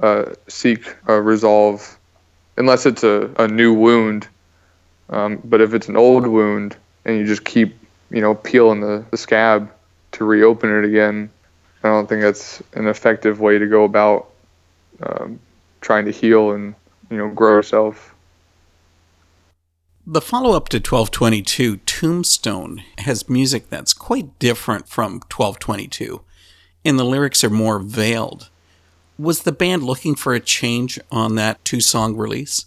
uh, 0.00 0.24
seek 0.48 0.94
a 1.06 1.20
resolve 1.20 1.98
unless 2.56 2.86
it's 2.86 3.04
a, 3.04 3.30
a 3.38 3.46
new 3.48 3.72
wound. 3.74 4.28
Um, 5.10 5.40
but 5.44 5.60
if 5.60 5.74
it's 5.74 5.88
an 5.88 5.96
old 5.96 6.26
wound 6.26 6.76
and 7.04 7.16
you 7.16 7.26
just 7.26 7.44
keep, 7.44 7.76
you 8.10 8.20
know, 8.20 8.34
peeling 8.34 8.80
the, 8.80 9.04
the 9.10 9.16
scab 9.16 9.70
to 10.12 10.24
reopen 10.24 10.76
it 10.76 10.84
again, 10.84 11.30
I 11.84 11.88
don't 11.88 12.08
think 12.08 12.22
that's 12.22 12.62
an 12.72 12.88
effective 12.88 13.40
way 13.40 13.58
to 13.58 13.66
go 13.66 13.84
about 13.84 14.30
um, 15.02 15.38
trying 15.80 16.06
to 16.06 16.10
heal 16.10 16.50
and 16.52 16.74
you 17.10 17.16
know 17.16 17.28
grow 17.28 17.52
yourself. 17.52 18.15
The 20.08 20.20
follow 20.20 20.56
up 20.56 20.68
to 20.68 20.76
1222, 20.76 21.78
Tombstone, 21.78 22.84
has 22.98 23.28
music 23.28 23.70
that's 23.70 23.92
quite 23.92 24.38
different 24.38 24.88
from 24.88 25.14
1222, 25.14 26.20
and 26.84 26.96
the 26.96 27.02
lyrics 27.02 27.42
are 27.42 27.50
more 27.50 27.80
veiled. 27.80 28.48
Was 29.18 29.42
the 29.42 29.50
band 29.50 29.82
looking 29.82 30.14
for 30.14 30.32
a 30.32 30.38
change 30.38 31.00
on 31.10 31.34
that 31.34 31.64
two 31.64 31.80
song 31.80 32.16
release? 32.16 32.66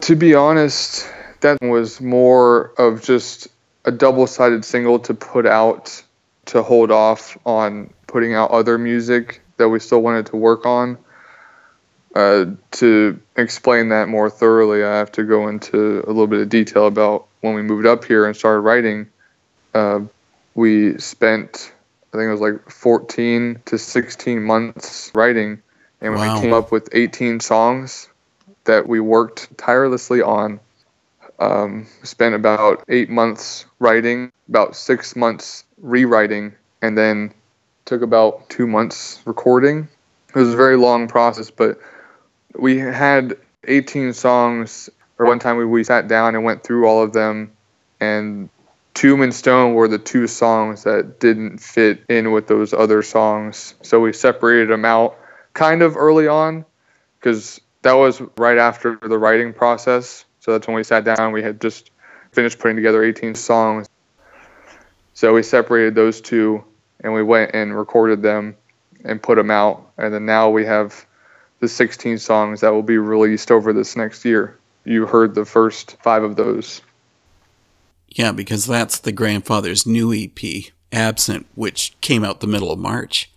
To 0.00 0.14
be 0.14 0.34
honest, 0.34 1.10
that 1.40 1.56
was 1.62 1.98
more 1.98 2.74
of 2.76 3.02
just 3.02 3.48
a 3.86 3.90
double 3.90 4.26
sided 4.26 4.66
single 4.66 4.98
to 4.98 5.14
put 5.14 5.46
out 5.46 6.02
to 6.44 6.62
hold 6.62 6.90
off 6.90 7.38
on 7.46 7.88
putting 8.06 8.34
out 8.34 8.50
other 8.50 8.76
music 8.76 9.40
that 9.56 9.70
we 9.70 9.80
still 9.80 10.02
wanted 10.02 10.26
to 10.26 10.36
work 10.36 10.66
on. 10.66 10.98
Uh, 12.14 12.46
to 12.70 13.18
explain 13.36 13.88
that 13.88 14.08
more 14.08 14.30
thoroughly, 14.30 14.84
I 14.84 14.98
have 14.98 15.10
to 15.12 15.24
go 15.24 15.48
into 15.48 16.04
a 16.06 16.08
little 16.08 16.28
bit 16.28 16.40
of 16.40 16.48
detail 16.48 16.86
about 16.86 17.26
when 17.40 17.54
we 17.54 17.62
moved 17.62 17.86
up 17.86 18.04
here 18.04 18.24
and 18.24 18.36
started 18.36 18.60
writing. 18.60 19.08
Uh, 19.74 20.00
we 20.54 20.96
spent, 20.98 21.72
I 22.12 22.16
think 22.16 22.28
it 22.28 22.30
was 22.30 22.40
like 22.40 22.70
14 22.70 23.60
to 23.64 23.78
16 23.78 24.42
months 24.42 25.10
writing, 25.12 25.60
and 26.00 26.14
wow. 26.14 26.36
we 26.36 26.40
came 26.40 26.52
up 26.52 26.70
with 26.70 26.88
18 26.92 27.40
songs 27.40 28.08
that 28.62 28.86
we 28.86 29.00
worked 29.00 29.56
tirelessly 29.58 30.22
on. 30.22 30.60
Um, 31.40 31.88
spent 32.04 32.36
about 32.36 32.84
eight 32.88 33.10
months 33.10 33.66
writing, 33.80 34.30
about 34.48 34.76
six 34.76 35.16
months 35.16 35.64
rewriting, 35.78 36.54
and 36.80 36.96
then 36.96 37.34
took 37.86 38.02
about 38.02 38.48
two 38.48 38.68
months 38.68 39.20
recording. 39.24 39.88
It 40.28 40.38
was 40.38 40.54
a 40.54 40.56
very 40.56 40.76
long 40.76 41.08
process, 41.08 41.50
but 41.50 41.80
we 42.56 42.78
had 42.78 43.36
18 43.66 44.12
songs. 44.12 44.90
Or 45.18 45.26
one 45.26 45.38
time 45.38 45.56
we, 45.56 45.64
we 45.64 45.84
sat 45.84 46.08
down 46.08 46.34
and 46.34 46.44
went 46.44 46.64
through 46.64 46.86
all 46.86 47.02
of 47.02 47.12
them, 47.12 47.52
and 48.00 48.48
Tomb 48.94 49.22
and 49.22 49.34
Stone 49.34 49.74
were 49.74 49.88
the 49.88 49.98
two 49.98 50.26
songs 50.26 50.84
that 50.84 51.20
didn't 51.20 51.58
fit 51.58 52.02
in 52.08 52.32
with 52.32 52.46
those 52.46 52.72
other 52.72 53.02
songs. 53.02 53.74
So 53.82 54.00
we 54.00 54.12
separated 54.12 54.70
them 54.70 54.84
out 54.84 55.18
kind 55.52 55.82
of 55.82 55.96
early 55.96 56.28
on 56.28 56.64
because 57.18 57.60
that 57.82 57.94
was 57.94 58.22
right 58.38 58.58
after 58.58 58.98
the 59.02 59.18
writing 59.18 59.52
process. 59.52 60.24
So 60.40 60.52
that's 60.52 60.66
when 60.66 60.76
we 60.76 60.84
sat 60.84 61.04
down. 61.04 61.32
We 61.32 61.42
had 61.42 61.60
just 61.60 61.90
finished 62.32 62.58
putting 62.58 62.76
together 62.76 63.02
18 63.02 63.34
songs. 63.34 63.88
So 65.12 65.34
we 65.34 65.42
separated 65.42 65.94
those 65.94 66.20
two 66.20 66.64
and 67.00 67.12
we 67.12 67.22
went 67.22 67.52
and 67.54 67.76
recorded 67.76 68.22
them 68.22 68.56
and 69.04 69.22
put 69.22 69.36
them 69.36 69.50
out. 69.50 69.92
And 69.98 70.14
then 70.14 70.24
now 70.26 70.50
we 70.50 70.64
have 70.64 71.06
the 71.64 71.68
16 71.68 72.18
songs 72.18 72.60
that 72.60 72.74
will 72.74 72.82
be 72.82 72.98
released 72.98 73.50
over 73.50 73.72
this 73.72 73.96
next 73.96 74.22
year. 74.22 74.58
You 74.84 75.06
heard 75.06 75.34
the 75.34 75.46
first 75.46 75.96
five 76.02 76.22
of 76.22 76.36
those. 76.36 76.82
Yeah, 78.06 78.32
because 78.32 78.66
that's 78.66 78.98
the 78.98 79.12
grandfather's 79.12 79.86
new 79.86 80.12
EP, 80.12 80.64
Absent, 80.92 81.46
which 81.54 81.98
came 82.02 82.22
out 82.22 82.40
the 82.40 82.46
middle 82.46 82.70
of 82.70 82.78
March. 82.78 83.32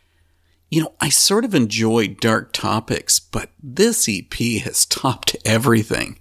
You 0.69 0.81
know, 0.81 0.93
I 0.99 1.07
sort 1.07 1.45
of 1.45 1.55
enjoy 1.55 2.09
dark 2.09 2.51
topics, 2.51 3.17
but 3.17 3.49
this 3.63 4.09
EP 4.09 4.61
has 4.63 4.85
topped 4.89 5.37
everything. 5.45 6.19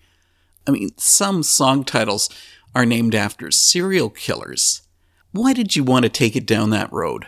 I 0.65 0.71
mean, 0.71 0.91
some 0.97 1.43
song 1.43 1.83
titles 1.83 2.31
are 2.73 2.87
named 2.87 3.17
after 3.17 3.51
serial 3.51 4.11
killers. 4.11 4.83
Why 5.33 5.53
did 5.53 5.75
you 5.75 5.83
want 5.83 6.05
to 6.05 6.09
take 6.09 6.37
it 6.37 6.47
down 6.47 6.71
that 6.71 6.93
road? 6.93 7.27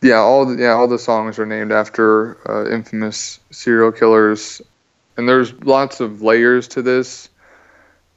Yeah, 0.00 0.18
all 0.18 0.46
the, 0.46 0.62
yeah, 0.62 0.72
all 0.72 0.86
the 0.86 0.98
songs 0.98 1.38
are 1.38 1.46
named 1.46 1.72
after 1.72 2.38
uh, 2.48 2.70
infamous 2.70 3.40
serial 3.50 3.90
killers, 3.90 4.62
and 5.16 5.28
there's 5.28 5.52
lots 5.64 6.00
of 6.00 6.22
layers 6.22 6.68
to 6.68 6.82
this. 6.82 7.28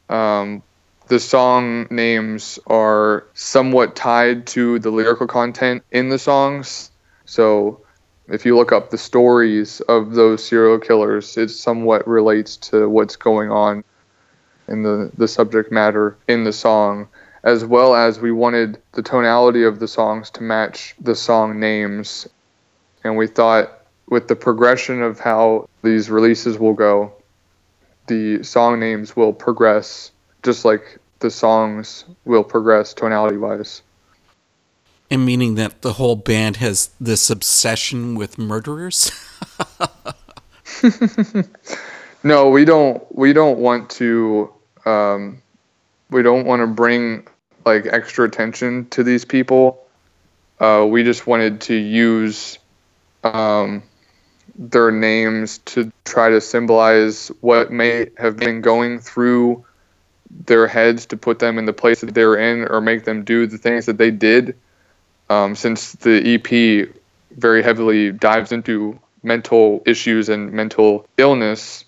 Um, 0.10 0.62
the 1.08 1.20
song 1.20 1.88
names 1.90 2.60
are 2.68 3.26
somewhat 3.34 3.96
tied 3.96 4.46
to 4.48 4.80
the 4.80 4.92
lyrical 4.92 5.28
content 5.28 5.84
in 5.92 6.10
the 6.10 6.20
songs. 6.20 6.92
So 7.26 7.82
if 8.28 8.46
you 8.46 8.56
look 8.56 8.72
up 8.72 8.92
the 8.92 8.98
stories 8.98 9.82
of 9.82 10.14
those 10.14 10.44
serial 10.44 10.80
killers, 10.80 11.36
it 11.38 11.50
somewhat 11.50 12.08
relates 12.08 12.58
to 12.58 12.88
what's 12.88 13.16
going 13.16 13.52
on 13.52 13.84
in 14.68 14.84
the, 14.84 15.12
the 15.18 15.28
subject 15.28 15.72
matter 15.72 16.16
in 16.28 16.44
the 16.44 16.54
song, 16.54 17.08
as 17.44 17.66
well 17.66 17.96
as 17.96 18.20
we 18.20 18.32
wanted 18.32 18.82
the 18.94 19.02
tonality 19.02 19.64
of 19.64 19.80
the 19.80 19.88
songs 19.88 20.30
to 20.32 20.44
match 20.44 20.96
the 21.00 21.16
song 21.16 21.60
names. 21.60 22.28
And 23.04 23.18
we 23.18 23.28
thought 23.28 23.82
with 24.08 24.28
the 24.28 24.36
progression 24.36 25.02
of 25.02 25.20
how 25.20 25.68
these 25.84 26.10
releases 26.10 26.60
will 26.60 26.74
go, 26.74 27.14
the 28.08 28.44
song 28.44 28.80
names 28.80 29.16
will 29.16 29.34
progress 29.34 30.12
just 30.44 30.66
like 30.66 30.98
the 31.20 31.30
songs 31.30 32.06
will 32.26 32.44
progress 32.44 32.94
tonality 32.94 33.38
wise. 33.38 33.82
And 35.10 35.26
meaning 35.26 35.56
that 35.56 35.82
the 35.82 35.94
whole 35.94 36.16
band 36.16 36.58
has 36.58 36.90
this 37.00 37.30
obsession 37.30 38.16
with 38.16 38.38
murderers? 38.38 39.12
no, 42.24 42.50
we 42.50 42.66
don't. 42.66 43.04
We 43.16 43.34
don't 43.34 43.60
want 43.60 43.90
to. 43.92 44.54
Um, 44.86 45.42
we 46.12 46.22
don't 46.22 46.46
want 46.46 46.62
to 46.62 46.68
bring 46.68 47.28
like 47.66 47.88
extra 47.88 48.26
attention 48.26 48.88
to 48.90 49.04
these 49.04 49.26
people. 49.26 49.88
Uh, 50.60 50.86
we 50.88 51.04
just 51.04 51.26
wanted 51.26 51.62
to 51.62 51.76
use 51.76 52.60
um, 53.24 53.82
their 54.56 54.92
names 54.92 55.60
to 55.60 55.92
try 56.06 56.30
to 56.30 56.42
symbolize 56.42 57.30
what 57.40 57.72
may 57.72 58.08
have 58.18 58.38
been 58.38 58.62
going 58.62 59.00
through 59.00 59.66
their 60.46 60.68
heads 60.68 61.08
to 61.08 61.18
put 61.18 61.40
them 61.40 61.58
in 61.58 61.66
the 61.66 61.74
place 61.74 62.02
that 62.02 62.14
they're 62.14 62.36
in 62.36 62.68
or 62.68 62.82
make 62.82 63.06
them 63.06 63.24
do 63.24 63.48
the 63.48 63.58
things 63.58 63.86
that 63.86 63.98
they 63.98 64.12
did. 64.12 64.56
Um, 65.30 65.56
since 65.56 65.94
the 65.94 66.36
EP 66.36 66.90
very 67.38 67.64
heavily 67.64 68.12
dives 68.12 68.52
into 68.52 69.00
mental 69.24 69.82
issues 69.86 70.30
and 70.30 70.52
mental 70.52 71.08
illness, 71.18 71.86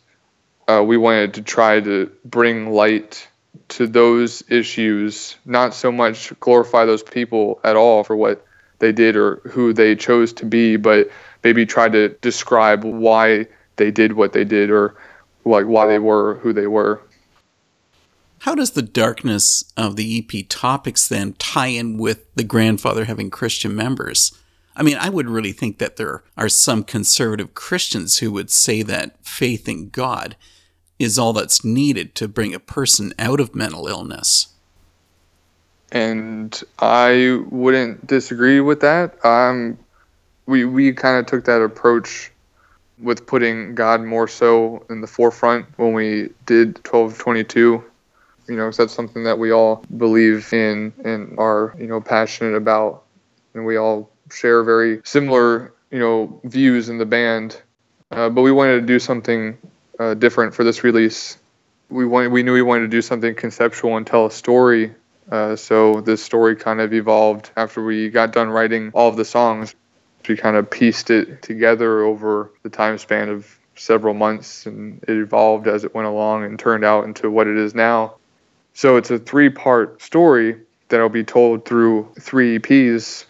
uh, 0.68 0.84
we 0.86 0.98
wanted 0.98 1.34
to 1.34 1.42
try 1.42 1.80
to 1.82 2.12
bring 2.24 2.72
light 2.72 3.28
to 3.70 3.88
those 3.88 4.44
issues, 4.50 5.36
not 5.46 5.74
so 5.74 5.92
much 5.92 6.38
glorify 6.40 6.86
those 6.86 7.04
people 7.04 7.60
at 7.64 7.76
all 7.76 8.04
for 8.04 8.16
what 8.16 8.46
they 8.80 8.92
did 8.92 9.16
or 9.16 9.38
who 9.46 9.74
they 9.74 9.96
chose 9.96 10.34
to 10.34 10.46
be, 10.46 10.76
but 10.76 11.10
maybe 11.44 11.66
try 11.66 11.90
to 11.90 12.10
describe 12.22 12.84
why 12.84 13.48
they 13.76 13.92
did 13.92 14.14
what 14.14 14.34
they 14.34 14.44
did 14.44 14.70
or 14.70 14.96
like 15.46 15.66
why 15.66 15.88
they 15.88 16.00
were 16.00 16.36
who 16.36 16.54
they 16.54 16.68
were. 16.68 17.02
How 18.40 18.56
does 18.56 18.72
the 18.72 18.82
darkness 18.82 19.64
of 19.78 19.96
the 19.96 20.20
EP 20.20 20.46
topics 20.50 21.08
then 21.08 21.34
tie 21.40 21.68
in 21.68 21.98
with 21.98 22.26
the 22.36 22.44
grandfather 22.44 23.06
having 23.06 23.30
Christian 23.30 23.74
members? 23.74 24.38
I 24.76 24.84
mean, 24.84 24.98
I 25.00 25.10
would 25.10 25.30
really 25.30 25.54
think 25.54 25.78
that 25.78 25.96
there 25.96 26.24
are 26.36 26.50
some 26.50 26.84
conservative 26.84 27.54
Christians 27.54 28.18
who 28.18 28.32
would 28.34 28.50
say 28.50 28.82
that 28.82 29.16
faith 29.26 29.70
in 29.70 29.90
God 29.90 30.36
is 31.04 31.20
all 31.20 31.34
that's 31.34 31.64
needed 31.64 32.16
to 32.16 32.28
bring 32.28 32.54
a 32.54 32.60
person 32.60 33.14
out 33.20 33.40
of 33.40 33.54
mental 33.54 33.88
illness. 33.88 34.48
And 35.92 36.60
I 36.80 37.40
wouldn't 37.50 38.08
disagree 38.08 38.60
with 38.60 38.82
that. 38.82 39.24
Um, 39.24 39.78
we 40.48 40.66
we 40.66 40.92
kind 40.94 41.20
of 41.20 41.28
took 41.28 41.46
that 41.46 41.62
approach 41.62 42.32
with 43.00 43.28
putting 43.28 43.76
God 43.76 44.02
more 44.02 44.28
so 44.28 44.86
in 44.90 45.02
the 45.02 45.08
forefront 45.08 45.68
when 45.78 45.94
we 45.94 46.30
did 46.46 46.78
1222 46.80 47.84
you 48.48 48.58
know, 48.58 48.72
that's 48.72 48.94
something 48.94 49.24
that 49.24 49.40
we 49.40 49.52
all 49.52 49.84
believe 49.98 50.52
in 50.54 50.94
and 51.04 51.38
are, 51.40 51.76
you 51.80 51.88
know, 51.88 52.02
passionate 52.02 52.56
about. 52.56 53.04
And 53.54 53.66
we 53.66 53.78
all 53.78 54.10
share 54.32 54.64
very 54.64 55.02
similar, 55.04 55.74
you 55.92 56.00
know, 56.00 56.40
views 56.44 56.90
in 56.90 56.98
the 56.98 57.06
band. 57.06 57.62
Uh, 58.12 58.30
but 58.30 58.42
we 58.42 58.52
wanted 58.52 58.82
to 58.82 58.86
do 58.86 59.00
something 59.00 59.58
uh, 60.00 60.14
different 60.14 60.54
for 60.54 60.64
this 60.64 60.84
release. 60.84 61.38
We 61.90 62.06
wanted, 62.06 62.32
we 62.32 62.44
knew 62.44 62.54
we 62.54 62.62
wanted 62.62 62.84
to 62.84 62.88
do 62.88 63.02
something 63.02 63.36
conceptual 63.36 63.98
and 63.98 64.06
tell 64.08 64.26
a 64.26 64.32
story. 64.32 64.94
Uh, 65.32 65.56
so 65.56 66.02
this 66.02 66.24
story 66.24 66.56
kind 66.56 66.82
of 66.82 66.94
evolved 66.94 67.52
after 67.56 67.84
we 67.84 68.10
got 68.10 68.34
done 68.34 68.50
writing 68.50 68.92
all 68.94 69.10
of 69.10 69.16
the 69.16 69.26
songs. 69.26 69.76
We 70.28 70.38
kind 70.38 70.56
of 70.56 70.70
pieced 70.70 71.10
it 71.10 71.42
together 71.42 72.04
over 72.04 72.52
the 72.64 72.70
time 72.70 72.98
span 72.98 73.30
of 73.30 73.60
several 73.76 74.14
months, 74.14 74.66
and 74.66 75.04
it 75.04 75.18
evolved 75.18 75.68
as 75.68 75.84
it 75.84 75.94
went 75.94 76.08
along 76.08 76.46
and 76.46 76.58
turned 76.58 76.86
out 76.86 77.06
into 77.06 77.30
what 77.30 77.48
it 77.48 77.58
is 77.58 77.76
now. 77.76 78.16
So 78.74 78.98
it's 78.98 79.12
a 79.12 79.20
three 79.20 79.50
part 79.50 80.02
story 80.02 80.62
that'll 80.90 81.10
be 81.10 81.24
told 81.24 81.66
through 81.66 82.14
three 82.20 82.60
EPs. 82.60 83.26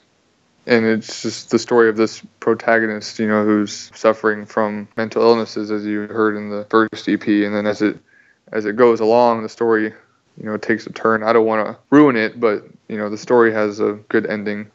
And 0.66 0.86
it's 0.86 1.22
just 1.22 1.52
the 1.52 1.60
story 1.60 1.90
of 1.90 1.98
this 1.98 2.22
protagonist, 2.40 3.20
you 3.20 3.28
know, 3.28 3.44
who's 3.44 3.92
suffering 3.94 4.46
from 4.46 4.88
mental 4.96 5.22
illnesses, 5.22 5.72
as 5.72 5.86
you 5.86 6.02
heard 6.02 6.38
in 6.38 6.50
the 6.50 6.66
first 6.70 7.10
EP. 7.10 7.28
And 7.28 7.54
then 7.54 7.68
as 7.68 7.82
it 7.82 7.98
as 8.52 8.66
it 8.66 8.76
goes 8.76 9.00
along, 9.00 9.44
the 9.44 9.50
story, 9.50 9.86
you 9.86 10.46
know, 10.46 10.58
takes 10.58 10.86
a 10.88 10.94
turn. 10.94 11.24
I 11.24 11.34
don't 11.34 11.46
want 11.46 11.66
to 11.66 11.78
ruin 11.90 12.16
it, 12.16 12.40
but 12.40 12.66
you 12.88 12.98
know, 12.98 13.10
the 13.10 13.18
story 13.18 13.52
has 13.52 13.80
a 13.80 13.94
good 14.10 14.26
ending. 14.26 14.72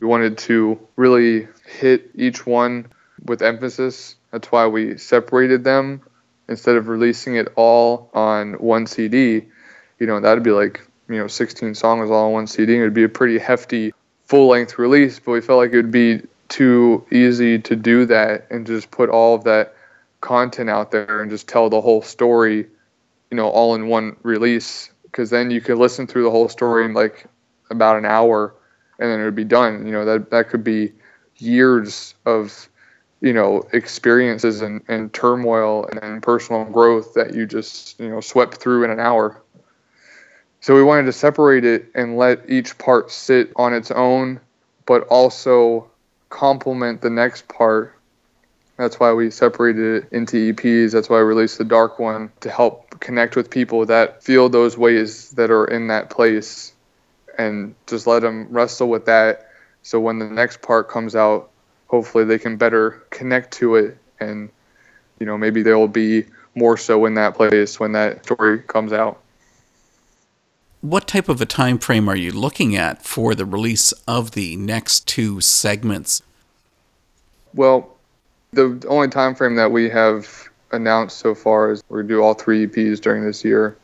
We 0.00 0.06
wanted 0.06 0.38
to 0.38 0.78
really 0.96 1.48
hit 1.66 2.10
each 2.14 2.46
one 2.46 2.86
with 3.24 3.42
emphasis. 3.42 4.16
That's 4.30 4.52
why 4.52 4.66
we 4.66 4.98
separated 4.98 5.64
them 5.64 6.02
instead 6.48 6.76
of 6.76 6.88
releasing 6.88 7.36
it 7.36 7.48
all 7.56 8.10
on 8.12 8.54
one 8.54 8.86
CD 8.86 9.46
you 9.98 10.06
know, 10.06 10.20
that'd 10.20 10.42
be 10.42 10.50
like, 10.50 10.86
you 11.08 11.18
know, 11.18 11.26
16 11.26 11.74
songs 11.74 12.10
all 12.10 12.26
on 12.26 12.32
one 12.32 12.46
CD. 12.46 12.76
It 12.76 12.82
would 12.82 12.94
be 12.94 13.04
a 13.04 13.08
pretty 13.08 13.38
hefty 13.38 13.92
full 14.34 14.48
length 14.48 14.80
release, 14.80 15.20
but 15.20 15.30
we 15.30 15.40
felt 15.40 15.58
like 15.58 15.72
it 15.72 15.76
would 15.76 15.92
be 15.92 16.20
too 16.48 17.06
easy 17.12 17.56
to 17.56 17.76
do 17.76 18.04
that 18.04 18.44
and 18.50 18.66
just 18.66 18.90
put 18.90 19.08
all 19.08 19.36
of 19.36 19.44
that 19.44 19.76
content 20.22 20.68
out 20.68 20.90
there 20.90 21.22
and 21.22 21.30
just 21.30 21.46
tell 21.46 21.70
the 21.70 21.80
whole 21.80 22.02
story, 22.02 22.66
you 23.30 23.36
know, 23.36 23.48
all 23.48 23.76
in 23.76 23.86
one 23.86 24.16
release. 24.24 24.90
Because 25.04 25.30
then 25.30 25.52
you 25.52 25.60
could 25.60 25.78
listen 25.78 26.08
through 26.08 26.24
the 26.24 26.32
whole 26.32 26.48
story 26.48 26.84
in 26.84 26.94
like 26.94 27.26
about 27.70 27.96
an 27.96 28.04
hour 28.04 28.52
and 28.98 29.08
then 29.08 29.20
it 29.20 29.24
would 29.24 29.36
be 29.36 29.44
done. 29.44 29.86
You 29.86 29.92
know, 29.92 30.04
that, 30.04 30.30
that 30.32 30.48
could 30.48 30.64
be 30.64 30.90
years 31.36 32.16
of, 32.26 32.68
you 33.20 33.32
know, 33.32 33.62
experiences 33.72 34.62
and, 34.62 34.82
and 34.88 35.12
turmoil 35.12 35.86
and, 35.86 36.02
and 36.02 36.20
personal 36.20 36.64
growth 36.64 37.14
that 37.14 37.34
you 37.34 37.46
just, 37.46 38.00
you 38.00 38.08
know, 38.08 38.20
swept 38.20 38.56
through 38.56 38.82
in 38.82 38.90
an 38.90 38.98
hour. 38.98 39.40
So 40.64 40.74
we 40.74 40.82
wanted 40.82 41.04
to 41.04 41.12
separate 41.12 41.66
it 41.66 41.90
and 41.94 42.16
let 42.16 42.48
each 42.48 42.78
part 42.78 43.10
sit 43.10 43.52
on 43.54 43.74
its 43.74 43.90
own, 43.90 44.40
but 44.86 45.02
also 45.08 45.90
complement 46.30 47.02
the 47.02 47.10
next 47.10 47.48
part. 47.48 47.94
That's 48.78 48.98
why 48.98 49.12
we 49.12 49.30
separated 49.30 50.04
it 50.04 50.08
into 50.10 50.54
EPs. 50.54 50.92
That's 50.92 51.10
why 51.10 51.18
I 51.18 51.20
released 51.20 51.58
the 51.58 51.64
dark 51.64 51.98
one 51.98 52.32
to 52.40 52.48
help 52.48 52.98
connect 52.98 53.36
with 53.36 53.50
people 53.50 53.84
that 53.84 54.22
feel 54.22 54.48
those 54.48 54.78
ways 54.78 55.32
that 55.32 55.50
are 55.50 55.66
in 55.66 55.88
that 55.88 56.08
place 56.08 56.72
and 57.36 57.74
just 57.86 58.06
let 58.06 58.22
them 58.22 58.48
wrestle 58.48 58.88
with 58.88 59.04
that. 59.04 59.50
So 59.82 60.00
when 60.00 60.18
the 60.18 60.30
next 60.30 60.62
part 60.62 60.88
comes 60.88 61.14
out, 61.14 61.50
hopefully 61.88 62.24
they 62.24 62.38
can 62.38 62.56
better 62.56 63.02
connect 63.10 63.52
to 63.58 63.74
it 63.74 63.98
and, 64.18 64.48
you 65.20 65.26
know, 65.26 65.36
maybe 65.36 65.62
they'll 65.62 65.88
be 65.88 66.24
more 66.54 66.78
so 66.78 67.04
in 67.04 67.12
that 67.16 67.34
place 67.34 67.78
when 67.78 67.92
that 67.92 68.24
story 68.24 68.60
comes 68.60 68.94
out 68.94 69.20
what 70.84 71.08
type 71.08 71.30
of 71.30 71.40
a 71.40 71.46
time 71.46 71.78
frame 71.78 72.10
are 72.10 72.16
you 72.16 72.30
looking 72.30 72.76
at 72.76 73.02
for 73.02 73.34
the 73.34 73.46
release 73.46 73.92
of 74.06 74.32
the 74.32 74.54
next 74.56 75.08
two 75.08 75.40
segments? 75.40 76.22
Well, 77.54 77.96
the 78.52 78.84
only 78.86 79.08
time 79.08 79.34
frame 79.34 79.54
that 79.56 79.72
we 79.72 79.88
have 79.88 80.28
announced 80.72 81.16
so 81.16 81.34
far 81.34 81.70
is 81.70 81.82
we're 81.88 82.02
going 82.02 82.08
to 82.08 82.14
do 82.16 82.22
all 82.22 82.34
three 82.34 82.66
EPs 82.66 83.00
during 83.00 83.24
this 83.24 83.42
year. 83.42 83.78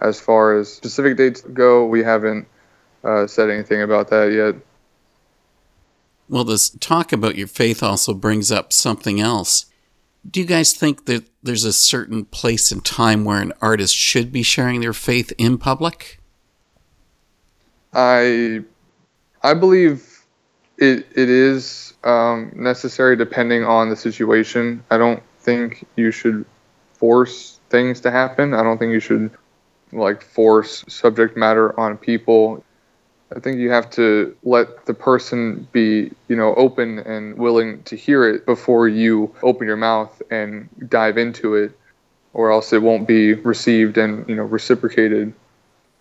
As 0.00 0.18
far 0.18 0.56
as 0.56 0.72
specific 0.72 1.18
dates 1.18 1.42
go, 1.42 1.84
we 1.84 2.02
haven't 2.02 2.48
uh, 3.04 3.26
said 3.26 3.50
anything 3.50 3.82
about 3.82 4.08
that 4.08 4.32
yet. 4.32 4.54
Well, 6.30 6.44
this 6.44 6.70
talk 6.70 7.12
about 7.12 7.36
your 7.36 7.48
faith 7.48 7.82
also 7.82 8.14
brings 8.14 8.50
up 8.50 8.72
something 8.72 9.20
else. 9.20 9.66
Do 10.28 10.40
you 10.40 10.46
guys 10.46 10.72
think 10.72 11.04
that 11.04 11.28
there's 11.42 11.64
a 11.64 11.72
certain 11.74 12.24
place 12.24 12.72
and 12.72 12.82
time 12.82 13.24
where 13.24 13.42
an 13.42 13.52
artist 13.60 13.94
should 13.94 14.32
be 14.32 14.42
sharing 14.42 14.80
their 14.80 14.94
faith 14.94 15.34
in 15.36 15.58
public? 15.58 16.19
I 17.92 18.62
I 19.42 19.54
believe 19.54 20.24
it 20.78 21.06
it 21.14 21.28
is 21.28 21.94
um, 22.04 22.52
necessary 22.54 23.16
depending 23.16 23.64
on 23.64 23.90
the 23.90 23.96
situation. 23.96 24.82
I 24.90 24.98
don't 24.98 25.22
think 25.40 25.86
you 25.96 26.10
should 26.10 26.44
force 26.94 27.58
things 27.70 28.00
to 28.00 28.10
happen. 28.10 28.54
I 28.54 28.62
don't 28.62 28.78
think 28.78 28.92
you 28.92 29.00
should 29.00 29.30
like 29.92 30.22
force 30.22 30.84
subject 30.88 31.36
matter 31.36 31.78
on 31.78 31.96
people. 31.96 32.64
I 33.34 33.38
think 33.38 33.58
you 33.58 33.70
have 33.70 33.88
to 33.90 34.36
let 34.42 34.86
the 34.86 34.94
person 34.94 35.68
be, 35.72 36.10
you 36.28 36.36
know, 36.36 36.54
open 36.56 36.98
and 36.98 37.36
willing 37.38 37.82
to 37.84 37.96
hear 37.96 38.28
it 38.28 38.44
before 38.44 38.88
you 38.88 39.32
open 39.42 39.66
your 39.68 39.76
mouth 39.76 40.20
and 40.30 40.68
dive 40.88 41.16
into 41.16 41.54
it, 41.54 41.72
or 42.34 42.50
else 42.50 42.72
it 42.72 42.82
won't 42.82 43.06
be 43.06 43.34
received 43.34 43.98
and, 43.98 44.28
you 44.28 44.34
know, 44.34 44.42
reciprocated. 44.42 45.32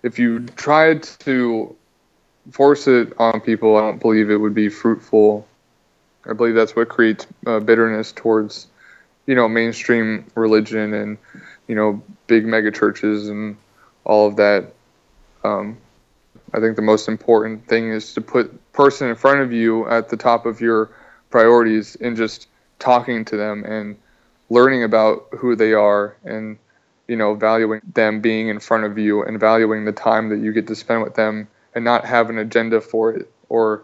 If 0.02 0.18
you 0.18 0.40
tried 0.40 1.04
to 1.20 1.76
force 2.52 2.88
it 2.88 3.14
on 3.18 3.42
people, 3.42 3.76
I 3.76 3.82
don't 3.82 4.02
believe 4.02 4.30
it 4.30 4.38
would 4.38 4.54
be 4.54 4.70
fruitful. 4.70 5.48
I 6.26 6.34
believe 6.34 6.56
that's 6.56 6.76
what 6.76 6.90
creates 6.90 7.28
uh, 7.46 7.60
bitterness 7.60 8.12
towards, 8.12 8.68
you 9.26 9.36
know, 9.36 9.48
mainstream 9.48 10.26
religion 10.36 10.94
and, 10.94 11.18
you 11.68 11.76
know, 11.76 12.02
big 12.28 12.46
mega 12.46 12.72
churches 12.72 13.30
and 13.30 13.58
all 14.04 14.28
of 14.28 14.36
that. 14.38 14.74
Um, 15.44 15.78
I 16.54 16.60
think 16.60 16.76
the 16.76 16.82
most 16.82 17.08
important 17.08 17.68
thing 17.68 17.92
is 17.92 18.14
to 18.14 18.22
put 18.22 18.72
person 18.74 19.10
in 19.10 19.16
front 19.16 19.42
of 19.42 19.52
you 19.52 19.88
at 19.88 20.10
the 20.10 20.18
top 20.18 20.46
of 20.46 20.62
your 20.62 20.90
priorities 21.30 21.96
and 21.96 22.18
just 22.18 22.48
talking 22.80 23.26
to 23.26 23.38
them 23.38 23.64
and 23.66 23.98
learning 24.50 24.84
about 24.84 25.28
who 25.38 25.56
they 25.56 25.74
are 25.74 26.16
and 26.24 26.58
you 27.08 27.16
know 27.16 27.36
valuing 27.36 27.82
them 27.94 28.22
being 28.22 28.48
in 28.48 28.60
front 28.60 28.84
of 28.84 28.98
you 28.98 29.24
and 29.24 29.40
valuing 29.40 29.86
the 29.86 29.92
time 29.92 30.30
that 30.30 30.40
you 30.40 30.54
get 30.54 30.68
to 30.68 30.76
spend 30.76 31.04
with 31.04 31.16
them 31.16 31.48
and 31.76 31.86
not 31.86 32.06
have 32.06 32.30
an 32.30 32.38
agenda 32.38 32.82
for 32.82 33.14
it 33.14 33.32
or 33.50 33.84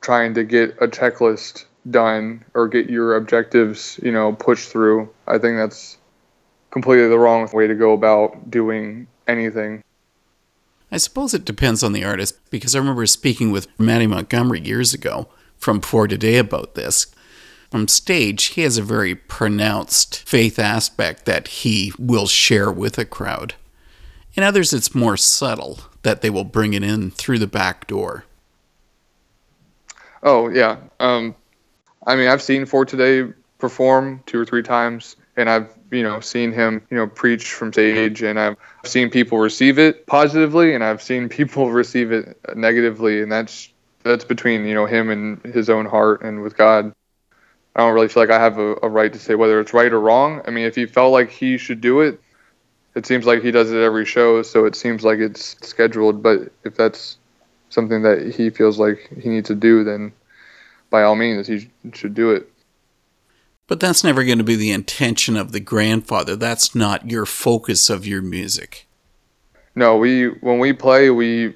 trying 0.00 0.34
to 0.34 0.44
get 0.44 0.70
a 0.80 0.88
checklist 0.88 1.64
done 1.90 2.44
or 2.54 2.68
get 2.68 2.88
your 2.88 3.16
objectives 3.16 3.98
you 4.02 4.12
know 4.12 4.32
pushed 4.32 4.68
through 4.68 5.08
i 5.26 5.36
think 5.38 5.56
that's 5.56 5.98
completely 6.70 7.08
the 7.08 7.18
wrong 7.18 7.48
way 7.52 7.66
to 7.66 7.74
go 7.74 7.92
about 7.92 8.50
doing 8.50 9.06
anything 9.26 9.82
I 10.92 10.98
suppose 10.98 11.32
it 11.32 11.46
depends 11.46 11.82
on 11.82 11.94
the 11.94 12.04
artist 12.04 12.38
because 12.50 12.76
I 12.76 12.78
remember 12.78 13.06
speaking 13.06 13.50
with 13.50 13.66
Mattie 13.80 14.06
Montgomery 14.06 14.60
years 14.60 14.92
ago 14.92 15.26
from 15.56 15.80
For 15.80 16.06
Today 16.06 16.36
about 16.36 16.74
this. 16.74 17.06
From 17.70 17.88
stage, 17.88 18.44
he 18.48 18.60
has 18.60 18.76
a 18.76 18.82
very 18.82 19.14
pronounced 19.14 20.28
faith 20.28 20.58
aspect 20.58 21.24
that 21.24 21.48
he 21.48 21.94
will 21.98 22.26
share 22.26 22.70
with 22.70 22.98
a 22.98 23.06
crowd. 23.06 23.54
In 24.34 24.42
others, 24.42 24.74
it's 24.74 24.94
more 24.94 25.16
subtle 25.16 25.80
that 26.02 26.20
they 26.20 26.30
will 26.30 26.44
bring 26.44 26.74
it 26.74 26.82
in 26.82 27.10
through 27.10 27.38
the 27.38 27.46
back 27.46 27.86
door. 27.86 28.24
Oh, 30.22 30.48
yeah. 30.48 30.78
Um, 31.00 31.34
I 32.06 32.16
mean, 32.16 32.28
I've 32.28 32.42
seen 32.42 32.66
For 32.66 32.84
Today 32.84 33.32
perform 33.58 34.22
two 34.26 34.38
or 34.38 34.44
three 34.44 34.62
times, 34.62 35.16
and 35.36 35.48
I've 35.48 35.68
you 35.92 36.02
know 36.02 36.18
seen 36.18 36.50
him 36.52 36.82
you 36.90 36.96
know 36.96 37.06
preach 37.06 37.52
from 37.52 37.72
stage 37.72 38.22
and 38.22 38.40
i've 38.40 38.56
seen 38.84 39.10
people 39.10 39.38
receive 39.38 39.78
it 39.78 40.06
positively 40.06 40.74
and 40.74 40.82
i've 40.82 41.02
seen 41.02 41.28
people 41.38 41.70
receive 41.70 42.10
it 42.10 42.36
negatively 42.56 43.22
and 43.22 43.30
that's 43.30 43.68
that's 44.02 44.24
between 44.24 44.64
you 44.64 44.74
know 44.74 44.86
him 44.86 45.10
and 45.10 45.40
his 45.54 45.70
own 45.70 45.86
heart 45.86 46.22
and 46.22 46.42
with 46.42 46.56
god 46.56 46.92
i 47.76 47.80
don't 47.80 47.94
really 47.94 48.08
feel 48.08 48.22
like 48.22 48.30
i 48.30 48.40
have 48.40 48.58
a, 48.58 48.74
a 48.82 48.88
right 48.88 49.12
to 49.12 49.18
say 49.18 49.34
whether 49.34 49.60
it's 49.60 49.74
right 49.74 49.92
or 49.92 50.00
wrong 50.00 50.40
i 50.46 50.50
mean 50.50 50.64
if 50.64 50.74
he 50.74 50.86
felt 50.86 51.12
like 51.12 51.30
he 51.30 51.58
should 51.58 51.80
do 51.80 52.00
it 52.00 52.20
it 52.94 53.06
seems 53.06 53.26
like 53.26 53.42
he 53.42 53.50
does 53.50 53.70
it 53.70 53.82
every 53.82 54.04
show 54.04 54.42
so 54.42 54.64
it 54.64 54.76
seems 54.76 55.04
like 55.04 55.18
it's 55.18 55.56
scheduled 55.66 56.22
but 56.22 56.52
if 56.64 56.74
that's 56.74 57.16
something 57.68 58.02
that 58.02 58.34
he 58.34 58.50
feels 58.50 58.78
like 58.78 59.10
he 59.20 59.28
needs 59.28 59.48
to 59.48 59.54
do 59.54 59.84
then 59.84 60.12
by 60.90 61.02
all 61.02 61.16
means 61.16 61.46
he 61.46 61.70
should 61.92 62.14
do 62.14 62.30
it 62.30 62.52
but 63.72 63.80
that's 63.80 64.04
never 64.04 64.22
going 64.22 64.36
to 64.36 64.44
be 64.44 64.56
the 64.56 64.70
intention 64.70 65.34
of 65.34 65.52
the 65.52 65.60
grandfather. 65.60 66.36
That's 66.36 66.74
not 66.74 67.10
your 67.10 67.24
focus 67.24 67.88
of 67.88 68.06
your 68.06 68.20
music. 68.20 68.86
No, 69.74 69.96
we 69.96 70.26
when 70.26 70.58
we 70.58 70.74
play, 70.74 71.08
we 71.08 71.54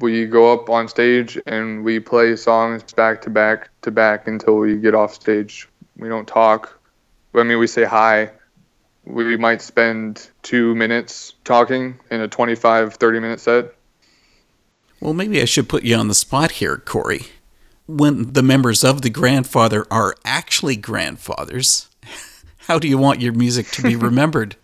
we 0.00 0.26
go 0.26 0.52
up 0.52 0.68
on 0.68 0.88
stage 0.88 1.38
and 1.46 1.84
we 1.84 2.00
play 2.00 2.34
songs 2.34 2.82
back 2.92 3.22
to 3.22 3.30
back 3.30 3.70
to 3.82 3.92
back 3.92 4.26
until 4.26 4.56
we 4.56 4.76
get 4.78 4.96
off 4.96 5.14
stage. 5.14 5.68
We 5.96 6.08
don't 6.08 6.26
talk. 6.26 6.76
I 7.34 7.44
mean, 7.44 7.58
we 7.58 7.68
say 7.68 7.84
hi. 7.84 8.32
We 9.08 9.36
might 9.36 9.62
spend 9.62 10.30
two 10.42 10.74
minutes 10.74 11.34
talking 11.44 11.98
in 12.10 12.20
a 12.20 12.28
25, 12.28 12.94
30 12.94 13.20
minute 13.20 13.40
set. 13.40 13.74
Well, 15.00 15.14
maybe 15.14 15.40
I 15.40 15.46
should 15.46 15.68
put 15.68 15.82
you 15.82 15.96
on 15.96 16.08
the 16.08 16.14
spot 16.14 16.52
here, 16.52 16.76
Corey 16.76 17.26
when 17.88 18.34
the 18.34 18.42
members 18.42 18.84
of 18.84 19.00
the 19.00 19.10
grandfather 19.10 19.86
are 19.90 20.14
actually 20.24 20.76
grandfathers, 20.76 21.88
how 22.58 22.78
do 22.78 22.86
you 22.86 22.98
want 22.98 23.20
your 23.20 23.32
music 23.32 23.66
to 23.68 23.82
be 23.82 23.96
remembered? 23.96 24.54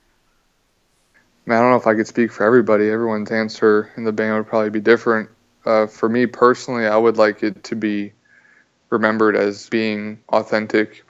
Man, 1.46 1.59
I 1.59 1.61
don't 1.62 1.70
know 1.70 1.76
if 1.76 1.87
I 1.87 1.94
could 1.94 2.07
speak 2.07 2.30
for 2.30 2.44
everybody. 2.44 2.90
Everyone's 2.90 3.30
answer 3.30 3.90
in 3.96 4.04
the 4.04 4.12
band 4.12 4.37
would 4.37 4.46
probably 4.46 4.70
be 4.70 4.80
different. 4.80 5.30
Uh, 5.64 5.87
for 5.87 6.09
me 6.09 6.26
personally, 6.26 6.87
I 6.87 6.96
would 6.96 7.16
like 7.16 7.42
it 7.42 7.64
to 7.64 7.76
be 7.76 8.12
remembered 8.90 9.37
as 9.37 9.68
being 9.70 10.20
authentic. 10.28 11.04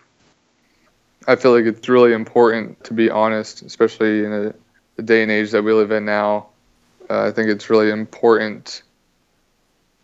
I 1.27 1.37
feel 1.37 1.53
like 1.57 1.65
it's 1.65 1.89
really 1.89 2.13
important 2.13 2.85
to 2.85 2.95
be 2.95 3.11
honest, 3.11 3.63
especially 3.63 4.25
in 4.25 4.33
a, 4.33 4.55
a 4.99 5.03
day 5.03 5.23
and 5.23 5.31
age 5.31 5.51
that 5.53 5.63
we 5.63 5.73
live 5.73 5.91
in 5.91 6.05
now. 6.05 6.49
Uh, 7.09 7.23
I 7.23 7.31
think 7.31 7.49
it's 7.49 7.71
really 7.71 7.91
important 7.91 8.83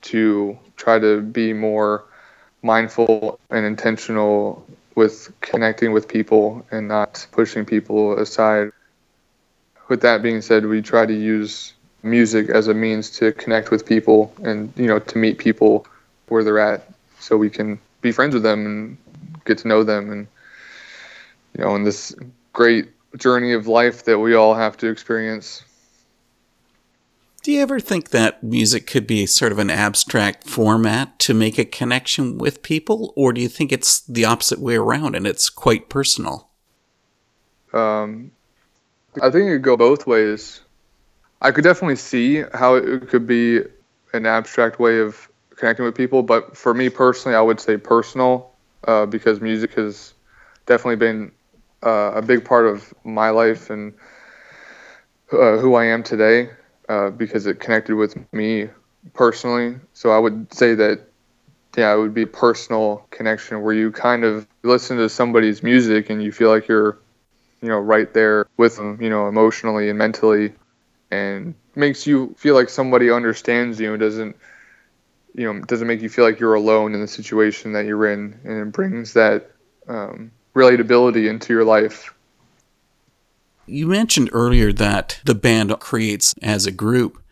to 0.03 0.59
try 0.77 0.99
to 0.99 1.21
be 1.21 1.53
more 1.53 2.05
mindful 2.63 3.39
and 3.51 3.67
intentional 3.67 4.67
with 4.95 5.33
connecting 5.41 5.93
with 5.93 6.09
people 6.09 6.65
and 6.71 6.89
not 6.89 7.27
pushing 7.33 7.65
people 7.65 8.19
aside. 8.19 8.71
With 9.89 10.03
that 10.03 10.23
being 10.23 10.41
said, 10.41 10.67
we 10.67 10.83
try 10.83 11.05
to 11.05 11.15
use 11.15 11.75
music 12.03 12.49
as 12.49 12.69
a 12.69 12.75
means 12.75 13.11
to 13.11 13.33
connect 13.33 13.71
with 13.71 13.85
people 13.85 14.33
and 14.43 14.73
you 14.77 14.87
know 14.87 14.99
to 14.99 15.19
meet 15.19 15.37
people 15.37 15.87
where 16.29 16.43
they're 16.43 16.59
at 16.59 16.89
so 17.19 17.37
we 17.37 17.51
can 17.51 17.79
be 18.01 18.11
friends 18.11 18.33
with 18.33 18.43
them 18.43 18.65
and 18.65 18.97
get 19.45 19.59
to 19.59 19.69
know 19.69 19.85
them 19.85 20.11
and 20.11 20.27
you 21.57 21.65
know 21.65 21.75
in 21.75 21.85
this 21.85 22.15
great 22.53 22.91
journey 23.17 23.53
of 23.53 23.67
life 23.67 24.05
that 24.05 24.19
we 24.19 24.35
all 24.35 24.55
have 24.55 24.77
to 24.77 24.89
experience 24.89 25.65
do 27.43 27.53
you 27.53 27.63
ever 27.63 27.81
think 27.81 28.11
that 28.11 28.43
music 28.43 28.87
could 28.87 29.07
be 29.07 29.25
sort 29.25 29.51
of 29.51 29.59
an 29.59 29.71
abstract 29.71 30.47
format 30.47 31.19
to 31.21 31.33
make 31.33 31.59
a 31.59 31.65
connection 31.65 32.37
with 32.37 32.63
people, 32.63 33.15
or 33.17 33.33
do 33.33 33.41
you 33.41 33.49
think 33.49 33.73
it's 33.73 34.01
the 34.01 34.27
opposite 34.27 34.59
way 34.59 34.77
around 34.77 35.15
and 35.15 35.27
it's 35.27 35.49
quite 35.49 35.89
personal? 35.89 36.51
Um, 37.73 38.31
I 39.23 39.31
think 39.31 39.47
it 39.47 39.53
could 39.53 39.63
go 39.63 39.77
both 39.79 40.07
ways. 40.07 40.61
I 41.41 41.51
could 41.51 41.65
definitely 41.65 41.97
see 41.97 42.45
how 42.53 42.75
it 42.75 43.09
could 43.09 43.27
be 43.27 43.61
an 44.13 44.27
abstract 44.27 44.79
way 44.79 44.99
of 44.99 45.31
connecting 45.57 45.87
with 45.87 45.95
people, 45.95 46.23
but 46.23 46.55
for 46.55 46.75
me 46.75 46.91
personally, 46.91 47.37
I 47.37 47.41
would 47.41 47.59
say 47.61 47.79
personal 47.79 48.51
uh, 48.87 49.07
because 49.07 49.41
music 49.41 49.73
has 49.75 50.13
definitely 50.67 50.97
been 50.97 51.33
uh, 51.83 52.13
a 52.15 52.23
big 52.23 52.45
part 52.45 52.67
of 52.67 52.93
my 53.05 53.31
life 53.31 53.71
and 53.71 53.95
uh, 55.33 55.59
who 55.59 55.75
I 55.75 55.87
am 55.87 56.03
today 56.03 56.51
uh, 56.89 57.11
because 57.11 57.47
it 57.47 57.61
connected 57.61 57.95
with 57.95 58.17
me 58.33 58.69
personally. 59.15 59.77
So 59.93 60.11
I 60.11 60.19
would 60.19 60.53
say 60.53 60.75
that, 60.75 61.01
yeah, 61.77 61.95
it 61.95 61.99
would 61.99 62.15
be 62.15 62.27
personal 62.27 63.07
connection 63.11 63.63
where 63.63 63.75
you 63.75 63.93
kind 63.93 64.25
of 64.25 64.47
listen 64.63 64.97
to 64.99 65.09
somebody's 65.09 65.63
music 65.63 66.11
and 66.11 66.23
you 66.23 66.33
feel 66.33 66.51
like 66.51 66.69
you're, 66.69 66.99
you 67.63 67.69
know, 67.69 67.79
right 67.79 68.13
there 68.13 68.47
with 68.57 68.77
them, 68.77 69.01
you 69.01 69.09
know, 69.09 69.29
emotionally 69.29 69.89
and 69.89 69.99
mentally, 69.99 70.53
and 71.11 71.55
makes 71.75 72.07
you 72.07 72.35
feel 72.37 72.55
like 72.55 72.69
somebody 72.69 73.11
understands 73.11 73.79
you 73.79 73.93
and 73.93 74.01
doesn't, 74.01 74.37
you 75.35 75.53
know, 75.53 75.61
doesn't 75.61 75.87
make 75.87 76.03
you 76.03 76.09
feel 76.09 76.25
like 76.25 76.41
you're 76.41 76.55
alone 76.55 76.95
in 76.95 77.01
the 77.01 77.09
situation 77.09 77.73
that 77.75 77.87
you're 77.87 78.07
in, 78.07 78.41
and 78.45 78.69
it 78.69 78.73
brings 78.73 79.13
that 79.13 79.51
um, 79.87 80.33
relatability 80.55 81.29
into 81.29 81.53
your 81.53 81.65
life 81.65 82.13
you 83.71 83.87
mentioned 83.87 84.31
earlier 84.33 84.73
that 84.73 85.21
the 85.25 85.35
band 85.35 85.79
creates 85.79 86.35
as 86.43 86.67
a 86.67 86.73
group. 86.73 87.23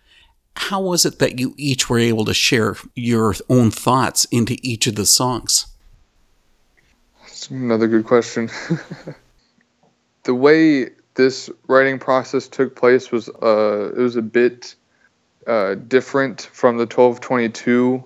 How 0.56 0.80
was 0.80 1.04
it 1.04 1.18
that 1.18 1.38
you 1.38 1.54
each 1.56 1.90
were 1.90 1.98
able 1.98 2.24
to 2.24 2.34
share 2.34 2.76
your 2.94 3.34
own 3.48 3.70
thoughts 3.70 4.24
into 4.26 4.56
each 4.62 4.86
of 4.86 4.94
the 4.94 5.06
songs? 5.06 5.66
That's 7.22 7.50
another 7.50 7.88
good 7.88 8.06
question. 8.06 8.48
the 10.24 10.34
way 10.34 10.90
this 11.14 11.50
writing 11.66 11.98
process 11.98 12.48
took 12.48 12.74
place 12.76 13.10
was 13.10 13.28
uh, 13.28 13.92
it 13.96 14.00
was 14.00 14.16
a 14.16 14.22
bit 14.22 14.74
uh, 15.46 15.74
different 15.74 16.42
from 16.52 16.76
the 16.76 16.82
1222 16.82 18.04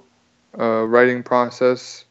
uh, 0.58 0.86
writing 0.86 1.22
process. 1.22 2.04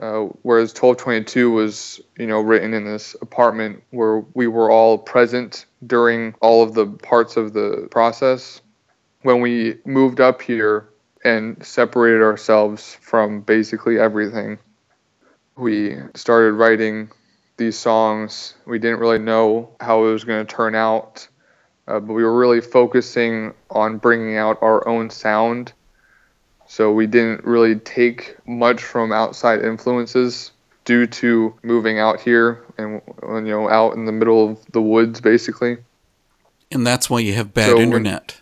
Uh, 0.00 0.28
whereas 0.42 0.70
1222 0.70 1.50
was, 1.50 2.00
you 2.18 2.26
know, 2.26 2.40
written 2.40 2.72
in 2.72 2.84
this 2.84 3.14
apartment 3.20 3.82
where 3.90 4.24
we 4.32 4.46
were 4.46 4.70
all 4.70 4.96
present 4.96 5.66
during 5.86 6.34
all 6.40 6.62
of 6.62 6.72
the 6.72 6.86
parts 6.86 7.36
of 7.36 7.52
the 7.52 7.86
process. 7.90 8.62
When 9.22 9.42
we 9.42 9.76
moved 9.84 10.18
up 10.18 10.40
here 10.40 10.88
and 11.22 11.62
separated 11.62 12.22
ourselves 12.22 12.96
from 13.02 13.42
basically 13.42 13.98
everything, 13.98 14.58
we 15.54 15.98
started 16.14 16.54
writing 16.54 17.10
these 17.58 17.76
songs. 17.76 18.54
We 18.64 18.78
didn't 18.78 19.00
really 19.00 19.18
know 19.18 19.68
how 19.80 20.06
it 20.06 20.12
was 20.12 20.24
going 20.24 20.46
to 20.46 20.50
turn 20.50 20.74
out, 20.74 21.28
uh, 21.86 22.00
but 22.00 22.14
we 22.14 22.24
were 22.24 22.38
really 22.38 22.62
focusing 22.62 23.52
on 23.68 23.98
bringing 23.98 24.38
out 24.38 24.62
our 24.62 24.88
own 24.88 25.10
sound 25.10 25.74
so 26.70 26.92
we 26.92 27.08
didn't 27.08 27.42
really 27.42 27.74
take 27.74 28.36
much 28.46 28.80
from 28.80 29.10
outside 29.10 29.64
influences 29.64 30.52
due 30.84 31.04
to 31.04 31.52
moving 31.64 31.98
out 31.98 32.20
here 32.20 32.64
and 32.78 33.02
you 33.44 33.52
know 33.52 33.68
out 33.68 33.94
in 33.94 34.04
the 34.04 34.12
middle 34.12 34.50
of 34.52 34.64
the 34.70 34.80
woods 34.80 35.20
basically. 35.20 35.78
And 36.70 36.86
that's 36.86 37.10
why 37.10 37.18
you 37.18 37.34
have 37.34 37.52
bad 37.52 37.70
so 37.70 37.78
internet. 37.80 38.40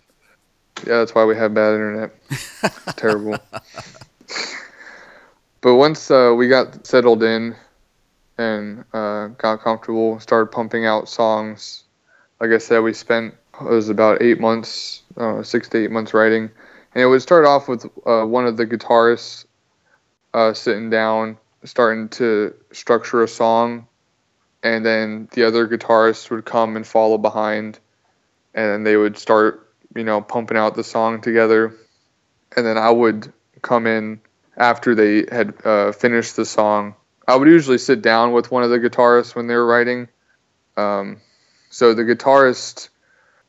When, 0.75 0.88
yeah, 0.93 0.99
that's 0.99 1.14
why 1.14 1.25
we 1.25 1.37
have 1.37 1.55
bad 1.55 1.73
internet. 1.73 2.11
Terrible. 2.99 3.38
but 5.62 5.77
once 5.77 6.11
uh, 6.11 6.35
we 6.37 6.49
got 6.49 6.87
settled 6.87 7.23
in 7.23 7.57
and 8.37 8.85
uh, 8.93 9.29
got 9.29 9.62
comfortable, 9.62 10.21
started 10.21 10.53
pumping 10.53 10.85
out 10.85 11.09
songs. 11.09 11.85
Like 12.43 12.51
I 12.51 12.59
said, 12.59 12.81
we 12.81 12.93
spent 12.93 13.35
it 13.59 13.64
was 13.64 13.88
about 13.88 14.21
eight 14.21 14.38
months, 14.38 15.01
uh, 15.17 15.43
six 15.43 15.67
to 15.71 15.83
eight 15.83 15.91
months 15.91 16.12
writing 16.12 16.51
and 16.94 17.03
it 17.03 17.07
would 17.07 17.22
start 17.22 17.44
off 17.44 17.68
with 17.68 17.85
uh, 18.07 18.24
one 18.24 18.46
of 18.46 18.57
the 18.57 18.66
guitarists 18.66 19.44
uh, 20.35 20.53
sitting 20.53 20.90
down, 20.90 21.38
starting 21.64 22.09
to 22.09 22.55
structure 22.72 23.22
a 23.22 23.29
song, 23.29 23.87
and 24.62 24.85
then 24.85 25.29
the 25.33 25.44
other 25.44 25.66
guitarists 25.66 26.31
would 26.31 26.44
come 26.44 26.77
and 26.77 26.87
follow 26.87 27.18
behind, 27.18 27.79
and 28.55 28.87
they 28.87 28.96
would 28.96 29.18
start, 29.18 29.70
you 29.94 30.05
know, 30.05 30.20
pumping 30.20 30.57
out 30.57 30.74
the 30.74 30.85
song 30.85 31.20
together, 31.20 31.74
and 32.57 32.66
then 32.66 32.79
I 32.79 32.90
would 32.90 33.33
come 33.62 33.87
in 33.87 34.20
after 34.57 34.94
they 34.94 35.24
had 35.31 35.55
uh, 35.64 35.92
finished 35.92 36.37
the 36.37 36.44
song. 36.44 36.94
I 37.27 37.37
would 37.37 37.48
usually 37.48 37.79
sit 37.79 38.03
down 38.03 38.33
with 38.33 38.51
one 38.51 38.62
of 38.62 38.70
the 38.70 38.79
guitarists 38.79 39.35
when 39.35 39.46
they 39.46 39.55
were 39.55 39.66
writing. 39.66 40.09
Um, 40.77 41.20
so 41.70 41.92
the 41.92 42.05
guitarist 42.05 42.88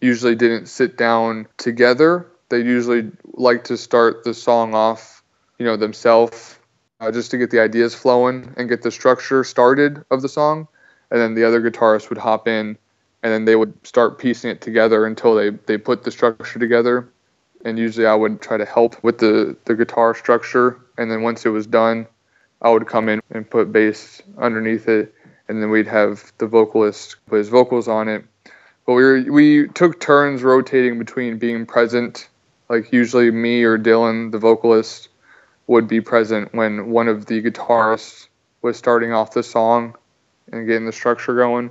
usually 0.01 0.35
didn't 0.35 0.67
sit 0.67 0.97
down 0.97 1.47
together 1.57 2.27
they 2.49 2.59
usually 2.59 3.11
like 3.33 3.63
to 3.65 3.77
start 3.77 4.23
the 4.23 4.33
song 4.33 4.73
off, 4.73 5.23
you 5.57 5.65
know, 5.65 5.77
themselves, 5.77 6.57
uh, 6.99 7.11
just 7.11 7.31
to 7.31 7.37
get 7.37 7.51
the 7.51 7.59
ideas 7.59 7.95
flowing 7.95 8.53
and 8.57 8.67
get 8.67 8.81
the 8.81 8.91
structure 8.91 9.43
started 9.43 10.03
of 10.11 10.21
the 10.21 10.29
song. 10.29 10.67
And 11.11 11.19
then 11.19 11.33
the 11.33 11.45
other 11.45 11.61
guitarist 11.61 12.09
would 12.09 12.17
hop 12.17 12.47
in, 12.47 12.77
and 13.23 13.33
then 13.33 13.45
they 13.45 13.55
would 13.55 13.73
start 13.85 14.19
piecing 14.19 14.51
it 14.51 14.61
together 14.61 15.05
until 15.05 15.35
they 15.35 15.51
they 15.51 15.77
put 15.77 16.03
the 16.03 16.11
structure 16.11 16.59
together. 16.59 17.09
And 17.65 17.77
usually 17.77 18.05
I 18.05 18.15
would 18.15 18.41
try 18.41 18.57
to 18.57 18.65
help 18.65 19.01
with 19.03 19.17
the 19.17 19.55
the 19.65 19.75
guitar 19.75 20.13
structure. 20.13 20.79
And 20.97 21.09
then 21.09 21.21
once 21.21 21.45
it 21.45 21.49
was 21.49 21.65
done, 21.65 22.07
I 22.61 22.69
would 22.69 22.87
come 22.87 23.09
in 23.09 23.21
and 23.31 23.49
put 23.49 23.71
bass 23.71 24.21
underneath 24.37 24.87
it, 24.87 25.13
and 25.47 25.61
then 25.61 25.69
we'd 25.69 25.87
have 25.87 26.31
the 26.37 26.47
vocalist 26.47 27.15
put 27.27 27.37
his 27.37 27.49
vocals 27.49 27.87
on 27.87 28.07
it. 28.07 28.25
But 28.85 28.93
we 28.93 29.03
were, 29.03 29.21
we 29.31 29.67
took 29.69 29.99
turns 29.99 30.43
rotating 30.43 30.97
between 30.99 31.37
being 31.37 31.65
present 31.65 32.27
like 32.69 32.93
usually 32.93 33.31
me 33.31 33.63
or 33.63 33.77
Dylan, 33.77 34.31
the 34.31 34.37
vocalist, 34.37 35.09
would 35.67 35.87
be 35.87 36.01
present 36.01 36.53
when 36.53 36.89
one 36.89 37.07
of 37.07 37.25
the 37.25 37.41
guitarists 37.41 38.27
was 38.61 38.77
starting 38.77 39.13
off 39.13 39.33
the 39.33 39.43
song 39.43 39.95
and 40.51 40.67
getting 40.67 40.85
the 40.85 40.91
structure 40.91 41.35
going, 41.35 41.69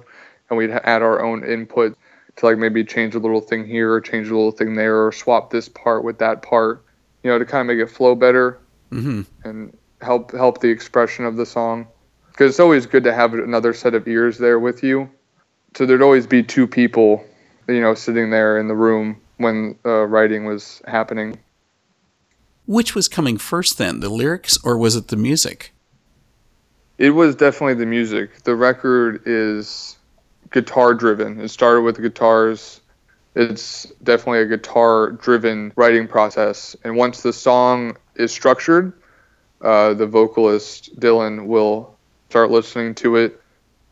and 0.48 0.58
we'd 0.58 0.70
add 0.70 1.02
our 1.02 1.24
own 1.24 1.44
input 1.44 1.96
to 2.36 2.46
like 2.46 2.58
maybe 2.58 2.84
change 2.84 3.14
a 3.14 3.18
little 3.18 3.40
thing 3.40 3.66
here 3.66 3.92
or 3.92 4.00
change 4.00 4.28
a 4.28 4.36
little 4.36 4.52
thing 4.52 4.74
there 4.74 5.04
or 5.04 5.12
swap 5.12 5.50
this 5.50 5.68
part 5.68 6.04
with 6.04 6.18
that 6.18 6.42
part, 6.42 6.84
you 7.22 7.30
know, 7.30 7.38
to 7.38 7.44
kind 7.44 7.68
of 7.68 7.76
make 7.76 7.84
it 7.84 7.90
flow 7.90 8.14
better 8.14 8.58
mm-hmm. 8.92 9.22
and 9.44 9.76
help 10.00 10.32
help 10.32 10.60
the 10.60 10.68
expression 10.68 11.24
of 11.24 11.36
the 11.36 11.46
song. 11.46 11.86
Because 12.30 12.50
it's 12.50 12.60
always 12.60 12.86
good 12.86 13.02
to 13.04 13.12
have 13.12 13.34
another 13.34 13.74
set 13.74 13.94
of 13.94 14.06
ears 14.06 14.38
there 14.38 14.60
with 14.60 14.84
you. 14.84 15.10
So 15.76 15.86
there'd 15.86 16.02
always 16.02 16.28
be 16.28 16.44
two 16.44 16.68
people, 16.68 17.24
you 17.66 17.80
know, 17.80 17.94
sitting 17.94 18.30
there 18.30 18.58
in 18.58 18.68
the 18.68 18.76
room 18.76 19.20
when 19.38 19.78
uh, 19.84 20.04
writing 20.06 20.44
was 20.44 20.82
happening. 20.86 21.38
Which 22.66 22.94
was 22.94 23.08
coming 23.08 23.38
first 23.38 23.78
then, 23.78 24.00
the 24.00 24.10
lyrics 24.10 24.58
or 24.62 24.76
was 24.76 24.94
it 24.94 25.08
the 25.08 25.16
music? 25.16 25.72
It 26.98 27.10
was 27.10 27.34
definitely 27.34 27.74
the 27.74 27.86
music. 27.86 28.42
The 28.42 28.54
record 28.54 29.22
is 29.24 29.96
guitar 30.50 30.94
driven. 30.94 31.40
It 31.40 31.48
started 31.48 31.82
with 31.82 31.96
the 31.96 32.02
guitars. 32.02 32.80
It's 33.34 33.84
definitely 34.02 34.40
a 34.40 34.46
guitar 34.46 35.12
driven 35.12 35.72
writing 35.76 36.08
process. 36.08 36.76
And 36.84 36.96
once 36.96 37.22
the 37.22 37.32
song 37.32 37.96
is 38.16 38.32
structured, 38.32 38.92
uh, 39.62 39.94
the 39.94 40.06
vocalist 40.06 40.98
Dylan 40.98 41.46
will 41.46 41.96
start 42.30 42.50
listening 42.50 42.94
to 42.96 43.16
it, 43.16 43.40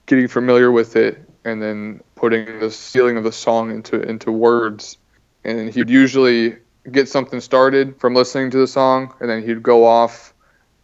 getting 0.06 0.28
familiar 0.28 0.72
with 0.72 0.96
it, 0.96 1.18
and 1.44 1.62
then 1.62 2.02
putting 2.16 2.58
the 2.58 2.70
feeling 2.70 3.16
of 3.16 3.24
the 3.24 3.32
song 3.32 3.70
into 3.70 4.00
into 4.02 4.32
words 4.32 4.98
and 5.46 5.72
he'd 5.72 5.88
usually 5.88 6.56
get 6.90 7.08
something 7.08 7.40
started 7.40 7.98
from 8.00 8.14
listening 8.14 8.50
to 8.50 8.58
the 8.58 8.66
song, 8.66 9.14
and 9.20 9.30
then 9.30 9.46
he'd 9.46 9.62
go 9.62 9.86
off, 9.86 10.34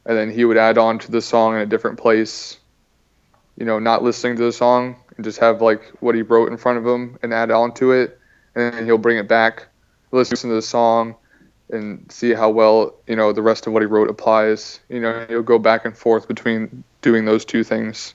and 0.07 0.17
then 0.17 0.31
he 0.31 0.45
would 0.45 0.57
add 0.57 0.79
on 0.79 1.01
to 1.01 1.11
the 1.11 1.21
song 1.21 1.57
in 1.57 1.61
a 1.61 1.67
different 1.67 1.99
place. 1.99 2.59
You 3.57 3.67
know, 3.67 3.81
not 3.81 4.03
listening 4.03 4.37
to 4.37 4.45
the 4.45 4.53
song 4.53 4.97
and 5.17 5.25
just 5.25 5.39
have 5.41 5.61
like 5.61 5.85
what 6.01 6.15
he 6.15 6.23
wrote 6.23 6.51
in 6.51 6.57
front 6.57 6.79
of 6.79 6.87
him 6.87 7.19
and 7.23 7.35
add 7.35 7.51
on 7.51 7.75
to 7.75 7.91
it, 7.93 8.19
and 8.55 8.73
then 8.73 8.87
he'll 8.87 8.99
bring 8.99 9.19
it 9.19 9.29
back, 9.29 9.67
listen 10.13 10.49
to 10.49 10.55
the 10.55 10.63
song, 10.63 11.17
and 11.69 12.11
see 12.11 12.33
how 12.33 12.49
well 12.49 12.95
you 13.09 13.17
know 13.17 13.33
the 13.33 13.43
rest 13.43 13.67
of 13.67 13.73
what 13.73 13.83
he 13.83 13.87
wrote 13.87 14.09
applies. 14.09 14.79
You 14.89 15.01
know, 15.01 15.27
he'll 15.29 15.43
go 15.43 15.59
back 15.59 15.85
and 15.85 15.97
forth 15.97 16.29
between 16.29 16.85
doing 17.03 17.25
those 17.25 17.45
two 17.45 17.65
things 17.65 18.15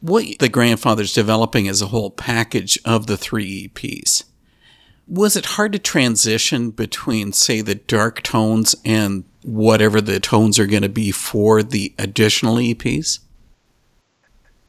what 0.00 0.24
the 0.40 0.48
grandfather's 0.48 1.12
developing 1.12 1.68
as 1.68 1.80
a 1.80 1.86
whole 1.86 2.10
package 2.10 2.76
of 2.84 3.06
the 3.06 3.16
three 3.16 3.68
EPs 3.68 4.24
was 5.06 5.36
it 5.36 5.44
hard 5.44 5.72
to 5.72 5.78
transition 5.78 6.70
between, 6.70 7.32
say, 7.32 7.60
the 7.60 7.74
dark 7.74 8.22
tones 8.22 8.74
and 8.84 9.24
whatever 9.42 10.00
the 10.00 10.20
tones 10.20 10.58
are 10.58 10.66
going 10.66 10.82
to 10.82 10.88
be 10.88 11.10
for 11.10 11.62
the 11.62 11.94
additional 11.98 12.56
EPs? 12.56 13.20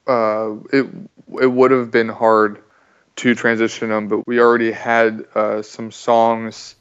Uh, 0.07 0.55
it 0.71 0.87
it 1.39 1.47
would 1.47 1.71
have 1.71 1.89
been 1.91 2.09
hard 2.09 2.61
to 3.15 3.35
transition 3.35 3.89
them, 3.89 4.07
but 4.07 4.27
we 4.27 4.39
already 4.39 4.71
had 4.71 5.25
uh, 5.35 5.61
some 5.61 5.91
songs 5.91 6.75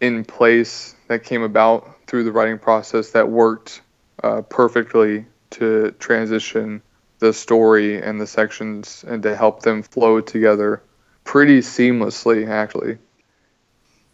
in 0.00 0.24
place 0.24 0.94
that 1.08 1.24
came 1.24 1.42
about 1.42 2.06
through 2.06 2.24
the 2.24 2.32
writing 2.32 2.58
process 2.58 3.10
that 3.10 3.28
worked 3.28 3.80
uh, 4.22 4.42
perfectly 4.42 5.24
to 5.50 5.90
transition 5.98 6.82
the 7.20 7.32
story 7.32 8.00
and 8.02 8.20
the 8.20 8.26
sections 8.26 9.04
and 9.06 9.22
to 9.22 9.34
help 9.34 9.62
them 9.62 9.82
flow 9.82 10.20
together 10.20 10.82
pretty 11.24 11.60
seamlessly, 11.60 12.48
actually. 12.48 12.98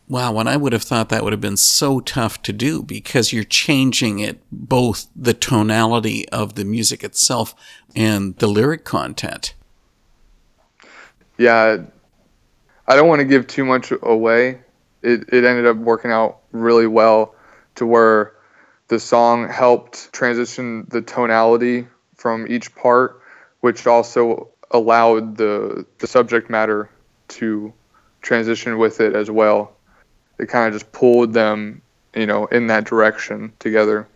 Wow, 0.08 0.38
and 0.38 0.48
I 0.48 0.56
would 0.56 0.72
have 0.72 0.82
thought 0.82 1.08
that 1.10 1.22
would 1.22 1.32
have 1.32 1.40
been 1.40 1.56
so 1.56 2.00
tough 2.00 2.42
to 2.42 2.52
do 2.52 2.82
because 2.82 3.32
you're 3.32 3.44
changing 3.44 4.18
it 4.18 4.40
both 4.50 5.06
the 5.14 5.34
tonality 5.34 6.28
of 6.30 6.56
the 6.56 6.64
music 6.64 7.04
itself 7.04 7.54
and 7.94 8.36
the 8.38 8.48
lyric 8.48 8.84
content. 8.84 9.54
Yeah, 11.38 11.78
I 12.88 12.96
don't 12.96 13.06
want 13.06 13.20
to 13.20 13.24
give 13.24 13.46
too 13.46 13.64
much 13.64 13.92
away. 14.02 14.62
It, 15.02 15.32
it 15.32 15.44
ended 15.44 15.66
up 15.66 15.76
working 15.76 16.10
out 16.10 16.40
really 16.50 16.88
well 16.88 17.36
to 17.76 17.86
where 17.86 18.32
the 18.88 18.98
song 18.98 19.48
helped 19.48 20.12
transition 20.12 20.86
the 20.90 21.02
tonality 21.02 21.86
from 22.16 22.48
each 22.50 22.74
part, 22.74 23.22
which 23.60 23.86
also 23.86 24.48
allowed 24.72 25.36
the, 25.36 25.86
the 25.98 26.08
subject 26.08 26.50
matter 26.50 26.90
to 27.30 27.72
transition 28.22 28.78
with 28.78 29.00
it 29.00 29.14
as 29.14 29.30
well. 29.30 29.72
It 30.38 30.48
kind 30.48 30.68
of 30.68 30.80
just 30.80 30.92
pulled 30.92 31.32
them, 31.32 31.82
you 32.14 32.26
know, 32.26 32.46
in 32.46 32.66
that 32.68 32.84
direction 32.84 33.52
together. 33.58 34.06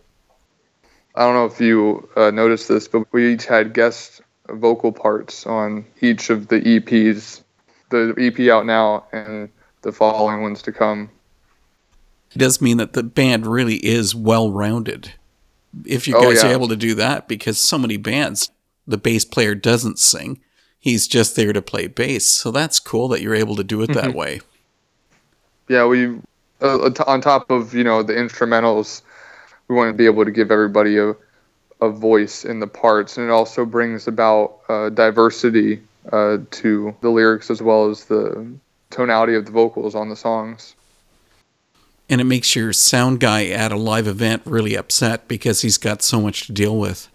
I 1.15 1.21
don't 1.21 1.33
know 1.33 1.45
if 1.45 1.61
you 1.61 2.09
uh, 2.15 2.31
noticed 2.31 2.67
this, 2.67 2.87
but 2.87 3.11
we 3.13 3.33
each 3.33 3.45
had 3.45 3.73
guest 3.73 4.21
vocal 4.49 4.91
parts 4.91 5.45
on 5.45 5.85
each 6.01 6.29
of 6.29 6.47
the 6.49 6.59
EPs, 6.59 7.41
the 7.89 8.13
EP 8.17 8.49
out 8.49 8.65
now 8.65 9.05
and 9.11 9.49
the 9.81 9.91
following 9.91 10.41
ones 10.41 10.61
to 10.63 10.71
come. 10.71 11.09
It 12.31 12.39
does 12.39 12.59
mean 12.59 12.77
that 12.77 12.93
the 12.93 13.03
band 13.03 13.47
really 13.47 13.75
is 13.75 14.13
well 14.13 14.51
rounded. 14.51 15.13
If 15.85 16.07
you 16.07 16.17
oh, 16.17 16.21
guys 16.21 16.43
yeah. 16.43 16.49
are 16.49 16.53
able 16.53 16.67
to 16.67 16.75
do 16.75 16.95
that, 16.95 17.27
because 17.27 17.57
so 17.57 17.77
many 17.77 17.97
bands, 17.97 18.51
the 18.85 18.97
bass 18.97 19.23
player 19.23 19.55
doesn't 19.55 19.99
sing, 19.99 20.41
he's 20.85 21.07
just 21.07 21.35
there 21.35 21.51
to 21.51 21.61
play 21.61 21.87
bass. 21.87 22.25
So 22.25 22.51
that's 22.51 22.79
cool 22.79 23.09
that 23.09 23.21
you're 23.21 23.35
able 23.35 23.57
to 23.57 23.63
do 23.63 23.81
it 23.81 23.87
that 23.87 24.05
mm-hmm. 24.05 24.17
way. 24.17 24.41
Yeah, 25.67 25.85
we 25.85 26.15
uh, 26.61 26.91
on 27.05 27.19
top 27.19 27.51
of 27.51 27.73
you 27.73 27.83
know 27.83 28.01
the 28.03 28.13
instrumentals, 28.13 29.01
we 29.67 29.75
want 29.75 29.89
to 29.89 29.97
be 29.97 30.05
able 30.05 30.23
to 30.23 30.31
give 30.31 30.51
everybody 30.51 30.97
a, 30.97 31.13
a 31.81 31.89
voice 31.89 32.45
in 32.45 32.61
the 32.61 32.67
parts, 32.67 33.17
and 33.17 33.27
it 33.27 33.31
also 33.31 33.65
brings 33.65 34.07
about 34.07 34.59
uh, 34.69 34.89
diversity 34.89 35.81
uh, 36.13 36.37
to 36.51 36.95
the 37.01 37.09
lyrics 37.09 37.49
as 37.49 37.61
well 37.61 37.89
as 37.89 38.05
the 38.05 38.47
tonality 38.91 39.33
of 39.35 39.45
the 39.45 39.51
vocals 39.51 39.95
on 39.95 40.07
the 40.09 40.15
songs. 40.15 40.75
And 42.07 42.21
it 42.21 42.25
makes 42.25 42.55
your 42.55 42.71
sound 42.71 43.19
guy 43.19 43.47
at 43.47 43.71
a 43.71 43.75
live 43.75 44.05
event 44.05 44.43
really 44.45 44.75
upset 44.77 45.27
because 45.27 45.63
he's 45.63 45.79
got 45.79 46.03
so 46.03 46.21
much 46.21 46.45
to 46.45 46.51
deal 46.51 46.77
with. 46.77 47.09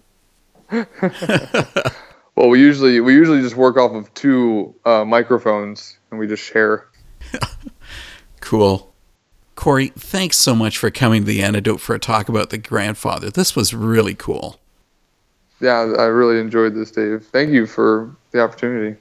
well, 2.40 2.48
we 2.48 2.58
usually 2.58 3.00
we 3.00 3.12
usually 3.12 3.42
just 3.42 3.54
work 3.54 3.76
off 3.76 3.92
of 3.92 4.12
two 4.14 4.74
uh, 4.86 5.04
microphones 5.04 5.98
and 6.10 6.18
we 6.18 6.26
just 6.26 6.42
share. 6.42 6.88
cool. 8.40 8.94
Corey, 9.56 9.88
thanks 9.88 10.38
so 10.38 10.54
much 10.54 10.78
for 10.78 10.90
coming 10.90 11.20
to 11.20 11.26
the 11.26 11.42
antidote 11.42 11.82
for 11.82 11.94
a 11.94 11.98
talk 11.98 12.30
about 12.30 12.48
the 12.48 12.56
grandfather. 12.56 13.28
This 13.28 13.54
was 13.54 13.74
really 13.74 14.14
cool. 14.14 14.58
Yeah, 15.60 15.92
I 15.98 16.04
really 16.04 16.40
enjoyed 16.40 16.74
this, 16.74 16.90
Dave. 16.90 17.26
Thank 17.26 17.50
you 17.50 17.66
for 17.66 18.16
the 18.30 18.40
opportunity. 18.42 18.98